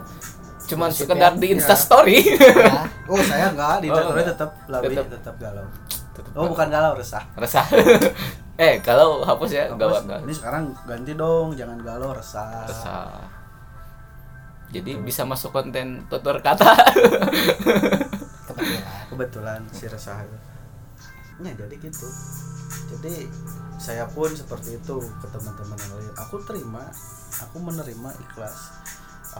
cuman 0.64 0.88
Prinsip 0.88 1.10
sekedar 1.10 1.32
di 1.36 1.46
Insta 1.52 1.74
Story 1.76 2.18
ya 2.24 2.86
oh 3.10 3.20
saya 3.20 3.50
enggak 3.52 3.82
di 3.82 3.90
oh, 3.90 3.98
enggak. 3.98 4.30
tetap 4.32 4.50
lebih 4.70 4.96
Tetap. 4.96 5.06
tetap 5.10 5.34
galau. 5.36 5.66
Tetep 6.14 6.32
oh 6.32 6.46
bukan 6.48 6.66
galau 6.70 6.92
resah. 6.94 7.26
Resah 7.34 7.66
eh 8.54 8.78
kalau 8.78 9.26
hapus 9.26 9.50
ya? 9.50 9.64
Hapus. 9.66 9.78
gawat 9.80 10.02
gak 10.06 10.20
ini 10.26 10.34
sekarang 10.34 10.64
ganti 10.86 11.12
dong 11.18 11.58
jangan 11.58 11.78
galau 11.82 12.14
resah. 12.14 12.66
Resah. 12.70 13.18
Jadi 14.74 14.98
bisa 15.02 15.22
masuk 15.22 15.54
konten 15.54 16.02
tutur 16.10 16.38
kata. 16.42 16.74
Kebetulan 18.50 18.82
kebetulan 19.10 19.60
si 19.70 19.86
resah. 19.86 20.22
Itu 20.22 21.42
ya 21.42 21.54
jadi 21.54 21.74
gitu. 21.78 22.08
Jadi 22.94 23.26
saya 23.78 24.06
pun 24.10 24.30
seperti 24.30 24.78
itu 24.78 24.96
ke 25.02 25.26
teman-teman 25.30 25.78
yang 25.78 25.92
lain. 25.98 26.14
Aku 26.26 26.42
terima 26.46 26.82
aku 27.42 27.56
menerima 27.58 28.10
ikhlas. 28.22 28.82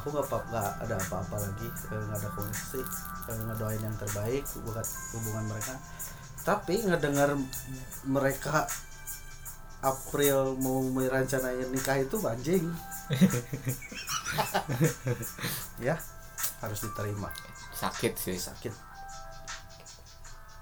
Aku 0.03 0.11
nggak 0.11 0.27
apa 0.27 0.38
nggak 0.50 0.70
ada 0.87 0.94
apa-apa 0.98 1.37
lagi 1.38 1.68
eh, 1.70 2.03
nggak 2.03 2.18
ada 2.18 2.31
koneksi 2.35 2.81
eh, 3.31 3.38
ngedoain 3.46 3.83
yang 3.83 3.96
terbaik 3.98 4.42
buat 4.66 4.87
hubungan 5.14 5.44
mereka. 5.50 5.74
Tapi 6.44 6.74
ngedengar 6.83 7.38
mereka 8.05 8.66
April 9.85 10.57
mau 10.64 10.81
merencanain 10.81 11.68
nikah 11.68 12.01
itu 12.01 12.16
anjing. 12.25 12.64
Ya 15.79 15.94
harus 16.59 16.81
diterima. 16.83 17.31
Sakit 17.77 18.16
sih. 18.16 18.40
Sakit. 18.40 18.73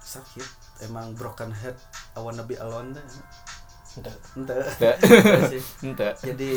Sakit. 0.02 0.48
Emang 0.84 1.14
broken 1.14 1.54
heart. 1.54 1.78
I 2.12 2.20
wanna 2.20 2.42
be 2.42 2.58
alone. 2.58 2.98
Ente 3.96 4.12
Ente. 4.36 4.56
jadi 6.28 6.50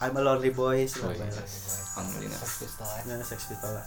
I'm 0.00 0.16
a 0.16 0.20
lonely 0.20 0.52
boy 0.52 0.84
sih 0.84 1.00
Oh, 1.00 1.08
lah, 1.08 1.16
iya. 1.16 1.24
Bang. 1.28 1.48
Panglina. 1.96 2.36
Sex 2.36 2.52
Pistol 2.62 2.86
ya. 2.86 3.00
Ya, 3.04 3.16
Sex 3.24 3.40
Pistol 3.48 3.72
lah. 3.74 3.86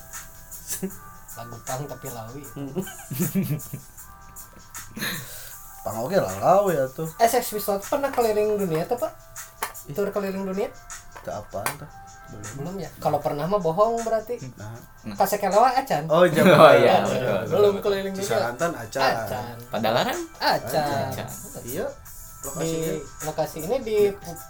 Lagu 1.37 1.57
pang 1.63 1.81
tapi 1.87 2.07
lawi 2.11 2.43
Pang 5.79 5.97
oke 5.99 6.13
lah 6.13 6.33
lau 6.37 6.67
ya 6.67 6.83
tuh. 6.87 7.07
Eh 7.15 7.25
Sex 7.25 7.49
Pistol 7.49 7.79
pernah 7.79 8.09
keliling 8.09 8.57
dunia 8.57 8.83
tuh 8.83 8.95
pak? 8.95 9.11
Tur 9.89 10.09
keliling 10.09 10.43
dunia? 10.43 10.69
Itu 11.15 11.29
apa 11.29 11.63
tuh? 11.73 11.89
Belum. 12.29 12.45
Belum 12.61 12.75
ya? 12.77 12.89
Kalau 12.97 13.17
pernah 13.17 13.43
mah 13.43 13.57
bohong 13.57 13.99
berarti. 13.99 14.37
Nah. 14.53 14.75
pas 15.15 15.25
kelewa 15.25 15.71
acan 15.71 16.03
oh 16.05 16.27
jangan 16.27 16.59
Oh, 16.59 16.73
iya, 16.73 16.99
Oh, 16.99 17.07
betul, 17.07 17.39
belum 17.49 17.75
keliling 17.79 18.11
dunia. 18.11 18.21
Cisarantan 18.21 18.71
acan 18.71 19.01
acan 19.01 19.55
Padalaran? 19.67 20.19
acan 20.37 21.09
Acan. 21.09 21.27
iya. 21.63 21.87
Lokasinya 22.39 22.87
di 22.87 22.99
lokasi 23.25 23.57
ini 23.61 23.77
di 23.81 23.97
Pu- 24.13 24.47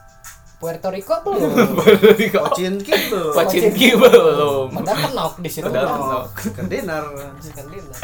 Puerto 0.59 0.91
Rico 0.91 1.15
belum? 1.23 1.55
Pocin 2.35 2.73
gitu 2.77 3.21
Pacinki 3.31 3.95
belum. 3.95 4.75
padahal 4.75 4.99
kenok 5.07 5.33
di 5.39 5.47
situ 5.47 5.63
Padahal 5.63 5.87
kan. 5.87 5.95
kenok. 5.95 6.67
dinner. 6.67 7.03
Kan 7.47 7.65
dinner. 7.69 7.95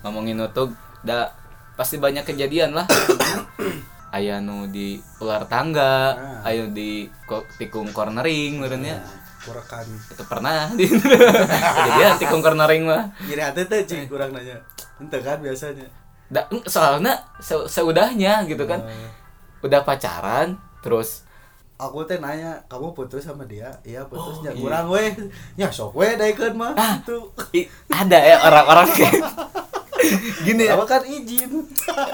Ngomongin 0.00 0.36
nutug, 0.36 0.72
da 1.00 1.30
pasti 1.80 1.96
banyak 1.96 2.20
kejadian 2.22 2.76
lah. 2.76 2.84
Aya 4.10 4.36
nu 4.36 4.66
di 4.66 4.98
ular 5.16 5.46
tangga, 5.46 6.12
Ah. 6.12 6.42
aya 6.44 6.66
di 6.68 7.08
tikung 7.56 7.88
cornering 7.90 8.58
meureunnya. 8.58 8.98
kurakan 9.40 9.86
Itu 10.04 10.20
pernah 10.26 10.68
di 10.70 10.84
kejadian 11.78 12.18
tikung 12.18 12.42
cornering 12.42 12.84
mah. 12.84 13.08
jadi 13.22 13.48
hati 13.48 13.64
tuh 13.64 13.80
cik 13.80 14.06
kurang 14.06 14.30
nanya 14.30 14.60
ente 14.98 15.16
kan 15.18 15.38
biasanya 15.38 15.88
Da, 16.28 16.44
soalnya 16.62 17.16
se- 17.38 17.64
seudahnya 17.66 18.44
gitu 18.44 18.60
kan. 18.64 18.84
Oh. 18.84 19.64
Udah 19.64 19.80
pacaran 19.80 20.54
terus 20.78 21.24
aku 21.74 22.04
teh 22.04 22.18
nanya 22.18 22.60
kamu 22.66 22.92
putus 22.92 23.24
sama 23.24 23.46
dia 23.46 23.72
iya 23.82 24.04
Oh, 24.04 24.36
nya 24.38 24.50
iya. 24.50 24.60
kurang 24.60 24.86
weh 24.86 25.08
nya 25.54 25.66
sok 25.68 25.96
weh 25.96 26.12
daikeun 26.14 26.52
mah 26.52 26.74
Ah. 26.74 26.98
itu 26.98 27.16
ada 27.88 28.18
ya 28.18 28.36
orang-orang 28.42 28.88
kayak 28.90 29.24
gini 30.42 30.64
ya. 30.66 30.74
apa 30.74 30.84
kan 30.86 31.02
izin 31.02 31.64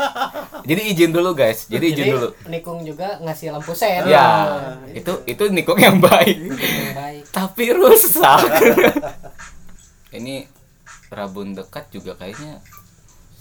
Jadi 0.68 0.80
izin 0.90 1.10
dulu 1.10 1.30
guys. 1.32 1.66
Jadi 1.66 1.86
izin 1.90 2.06
dulu. 2.12 2.28
Nikung 2.46 2.82
juga 2.82 3.18
ngasih 3.20 3.50
lampu 3.50 3.72
sen 3.72 4.06
Ya, 4.06 4.52
itu 4.90 5.12
itu 5.24 5.44
nikung 5.48 5.78
yang 5.78 5.98
baik. 5.98 6.36
yang 6.50 6.92
baik 6.92 7.22
Tapi 7.30 7.64
rusak. 7.70 8.42
Ini 10.16 10.48
rabun 11.08 11.52
dekat 11.52 11.90
juga 11.90 12.14
kayaknya 12.14 12.58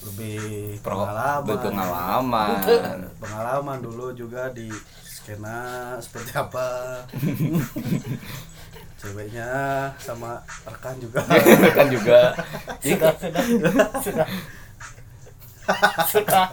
lebih 0.05 0.77
pro 0.85 1.01
pengalaman 1.01 1.41
berpengalaman. 1.49 2.99
pengalaman 3.17 3.77
dulu 3.81 4.13
juga 4.13 4.53
di 4.53 4.69
skena 5.01 5.97
seperti 5.97 6.37
apa 6.37 6.67
ceweknya 9.05 9.47
sama 9.95 10.41
rekan 10.65 10.95
juga 10.97 11.21
kan 11.77 11.87
juga. 11.87 12.33
sudah 12.81 13.13
sudah 13.13 13.43
sudah 14.01 14.27
sudah 16.05 16.45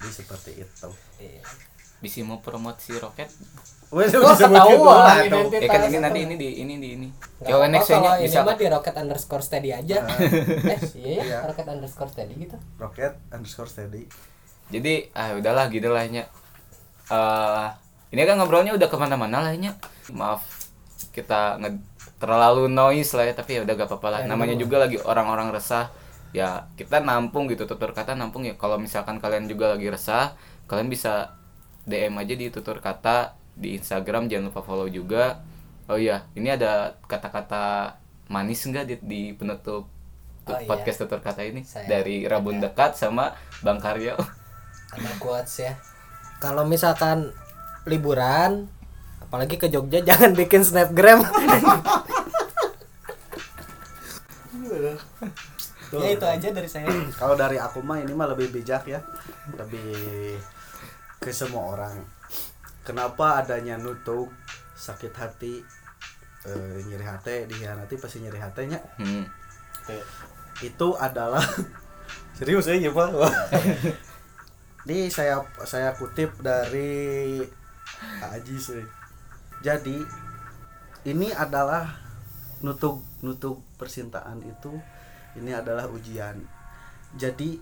jadi 0.00 0.12
seperti 0.12 0.50
itu 0.60 0.88
Bisa 1.96 2.20
mau 2.20 2.36
promosi 2.36 2.92
roket. 2.94 3.32
Wes 3.88 4.12
Oh, 4.12 4.28
ketahuan. 4.28 5.24
Ya 5.50 5.64
kan 5.64 5.80
ini 5.88 5.96
nanti 5.96 6.20
ini 6.20 6.34
di 6.34 6.60
ini 6.60 6.74
di 6.76 6.88
ini. 6.94 7.08
Apa-apa 7.40 7.64
next 7.70 7.88
kalau 7.88 8.02
nya 8.02 8.10
ini 8.14 8.26
bisa 8.26 8.44
mah 8.44 8.54
di 8.54 8.66
rocket 8.66 8.92
underscore 8.94 9.40
steady 9.40 9.70
aja 9.70 10.04
eh 10.74 10.80
iya 10.92 11.12
ya 11.14 11.24
Iya. 11.24 11.38
rocket 11.48 11.64
underscore 11.64 12.10
steady 12.10 12.34
gitu 12.36 12.56
rocket 12.76 13.16
underscore 13.30 13.70
steady 13.70 14.04
Jadi 14.66 15.08
ah 15.12 15.32
udahlah 15.32 15.68
gitu 15.68 15.88
lah 15.88 16.04
nya. 16.04 16.28
Eh 17.06 17.66
ini 18.12 18.20
kan 18.22 18.36
ngobrolnya 18.36 18.76
udah 18.76 18.88
ke 18.90 18.96
mana-mana 18.98 19.40
lah 19.40 19.54
nya. 19.54 19.72
Maaf 20.10 20.44
kita 21.14 21.62
nge 21.62 21.70
terlalu 22.18 22.66
noise 22.66 23.14
lah 23.14 23.24
ya 23.24 23.34
tapi 23.34 23.56
ya 23.56 23.60
udah 23.62 23.74
gak 23.74 23.88
apa-apa 23.88 24.08
lah. 24.10 24.20
Namanya 24.26 24.58
juga 24.58 24.82
lagi 24.82 24.98
orang-orang 24.98 25.54
resah. 25.54 25.88
Ya 26.34 26.66
kita 26.74 26.98
nampung 26.98 27.46
gitu 27.46 27.64
tutur 27.64 27.94
kata 27.94 28.18
nampung 28.18 28.42
ya. 28.42 28.58
Kalau 28.58 28.74
misalkan 28.76 29.22
kalian 29.22 29.46
juga 29.46 29.78
lagi 29.78 29.86
resah, 29.86 30.34
kalian 30.66 30.90
bisa 30.90 31.38
DM 31.86 32.18
aja 32.18 32.34
di 32.34 32.50
tutur 32.50 32.82
kata 32.82 33.32
di 33.54 33.78
Instagram 33.78 34.26
jangan 34.26 34.50
lupa 34.50 34.60
follow 34.60 34.90
juga. 34.90 35.38
Oh 35.86 36.00
iya, 36.00 36.26
ini 36.34 36.48
ada 36.48 36.96
kata-kata 37.06 37.94
manis 38.26 38.64
enggak 38.66 38.88
di, 38.90 38.94
di 39.00 39.22
penutup 39.32 39.86
Oh, 40.44 40.60
iya. 40.60 40.68
podcast 40.68 41.00
tutur 41.00 41.24
kata 41.24 41.40
ini 41.40 41.64
Saya 41.64 41.88
dari 41.88 42.28
Rabun 42.28 42.60
Dekat 42.60 43.00
sama 43.00 43.32
Bang 43.64 43.80
Karyo. 43.80 44.12
ada 44.92 45.10
quotes 45.16 45.56
ya 45.56 45.72
kalau 46.36 46.68
misalkan 46.68 47.32
liburan 47.88 48.68
apalagi 49.34 49.58
ke 49.58 49.66
Jogja 49.66 49.98
jangan 49.98 50.30
bikin 50.38 50.62
snapgram. 50.62 51.18
Ya 55.94 56.10
itu 56.10 56.26
aja 56.26 56.50
dari 56.50 56.66
saya. 56.66 56.90
Kalau 57.22 57.38
dari 57.38 57.54
aku 57.54 57.78
mah 57.78 58.02
ini 58.02 58.10
mah 58.14 58.26
lebih 58.34 58.50
bijak 58.50 58.82
ya. 58.90 58.98
Lebih 59.54 60.34
ke 61.22 61.30
semua 61.30 61.70
orang. 61.70 62.02
Kenapa 62.82 63.38
adanya 63.38 63.78
nutuk 63.78 64.26
sakit 64.74 65.14
hati 65.14 65.62
eh, 66.50 66.76
nyeri 66.90 67.06
hati 67.06 67.46
dihianati 67.46 67.94
pasti 67.94 68.26
nyeri 68.26 68.42
hatinya? 68.42 68.78
Hmm. 68.98 69.26
itu 70.62 70.88
adalah 70.98 71.44
serius 72.38 72.66
ya 72.66 72.88
pak 72.88 73.10
ini 74.88 75.12
saya 75.12 75.44
saya 75.62 75.92
kutip 75.92 76.32
dari 76.40 77.42
Aji 78.24 78.56
sih 78.56 79.03
jadi 79.64 80.04
ini 81.08 81.32
adalah 81.32 81.96
nutuk 82.60 83.00
nutuk 83.24 83.64
persintaan 83.80 84.44
itu 84.44 84.76
ini 85.40 85.56
adalah 85.56 85.88
ujian. 85.88 86.36
Jadi 87.16 87.56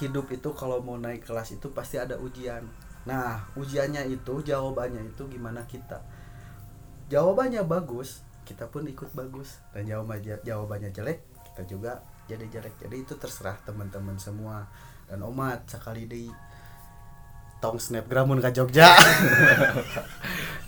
hidup 0.00 0.32
itu 0.32 0.48
kalau 0.56 0.80
mau 0.80 0.96
naik 0.96 1.28
kelas 1.28 1.52
itu 1.52 1.68
pasti 1.76 2.00
ada 2.00 2.16
ujian. 2.16 2.64
Nah 3.04 3.44
ujiannya 3.60 4.08
itu 4.08 4.40
jawabannya 4.40 5.12
itu 5.12 5.28
gimana 5.28 5.68
kita? 5.68 6.00
Jawabannya 7.12 7.68
bagus 7.68 8.24
kita 8.48 8.72
pun 8.72 8.88
ikut 8.88 9.12
bagus. 9.12 9.60
Dan 9.76 9.84
jawabannya 9.84 10.40
jawabannya 10.40 10.88
jelek 10.88 11.20
kita 11.52 11.68
juga 11.68 12.00
jadi 12.32 12.48
jelek. 12.48 12.80
Jadi 12.80 12.96
itu 12.96 13.12
terserah 13.20 13.60
teman-teman 13.68 14.16
semua. 14.16 14.64
Dan 15.04 15.20
omat 15.20 15.68
sekali 15.68 16.08
di 16.08 16.32
tong 17.62 17.78
snapgram 17.78 18.26
mun 18.26 18.42
ka 18.42 18.50
Jogja 18.50 18.90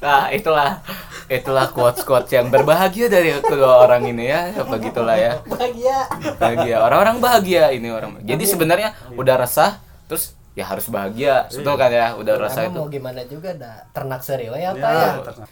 Nah, 0.04 0.28
itulah 0.28 0.85
itulah 1.33 1.72
quotes-quotes 1.72 2.28
yang 2.28 2.52
berbahagia 2.52 3.09
dari 3.09 3.33
kedua 3.40 3.88
orang 3.88 4.04
ini 4.04 4.28
ya. 4.28 4.52
Apa 4.52 4.76
gitulah 4.76 5.16
ya. 5.16 5.40
bahagia 5.48 6.04
Bahagia. 6.37 6.76
Orang-orang 6.85 7.24
bahagia 7.24 7.72
ini 7.72 7.88
orang. 7.88 8.20
Jadi 8.20 8.44
sebenarnya 8.44 8.92
udah 9.16 9.40
resah 9.40 9.80
terus 10.04 10.37
ya 10.52 10.68
harus 10.68 10.92
bahagia. 10.92 11.48
Betul 11.48 11.80
kan 11.80 11.88
ya? 11.88 12.20
Udah 12.20 12.37
resah 12.37 12.68
Karena 12.68 12.76
itu. 12.76 12.80
mau 12.85 12.88
gimana 12.92 13.24
juga 13.24 13.57
dah 13.57 13.88
ternak 13.96 14.20
seriwe 14.20 14.61
apa 14.61 14.76
Ya, 14.76 14.92
ya 14.92 15.11
ternak. 15.24 15.48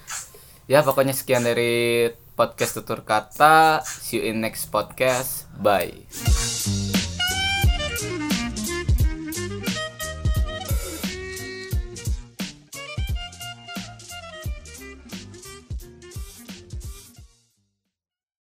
Ya, 0.69 0.79
pokoknya 0.85 1.17
sekian 1.17 1.49
dari 1.49 2.13
podcast 2.37 2.77
tutur 2.77 3.09
kata. 3.09 3.81
See 3.89 4.21
you 4.21 4.29
in 4.29 4.45
next 4.45 4.69
podcast. 4.69 5.49
Bye. 5.57 6.05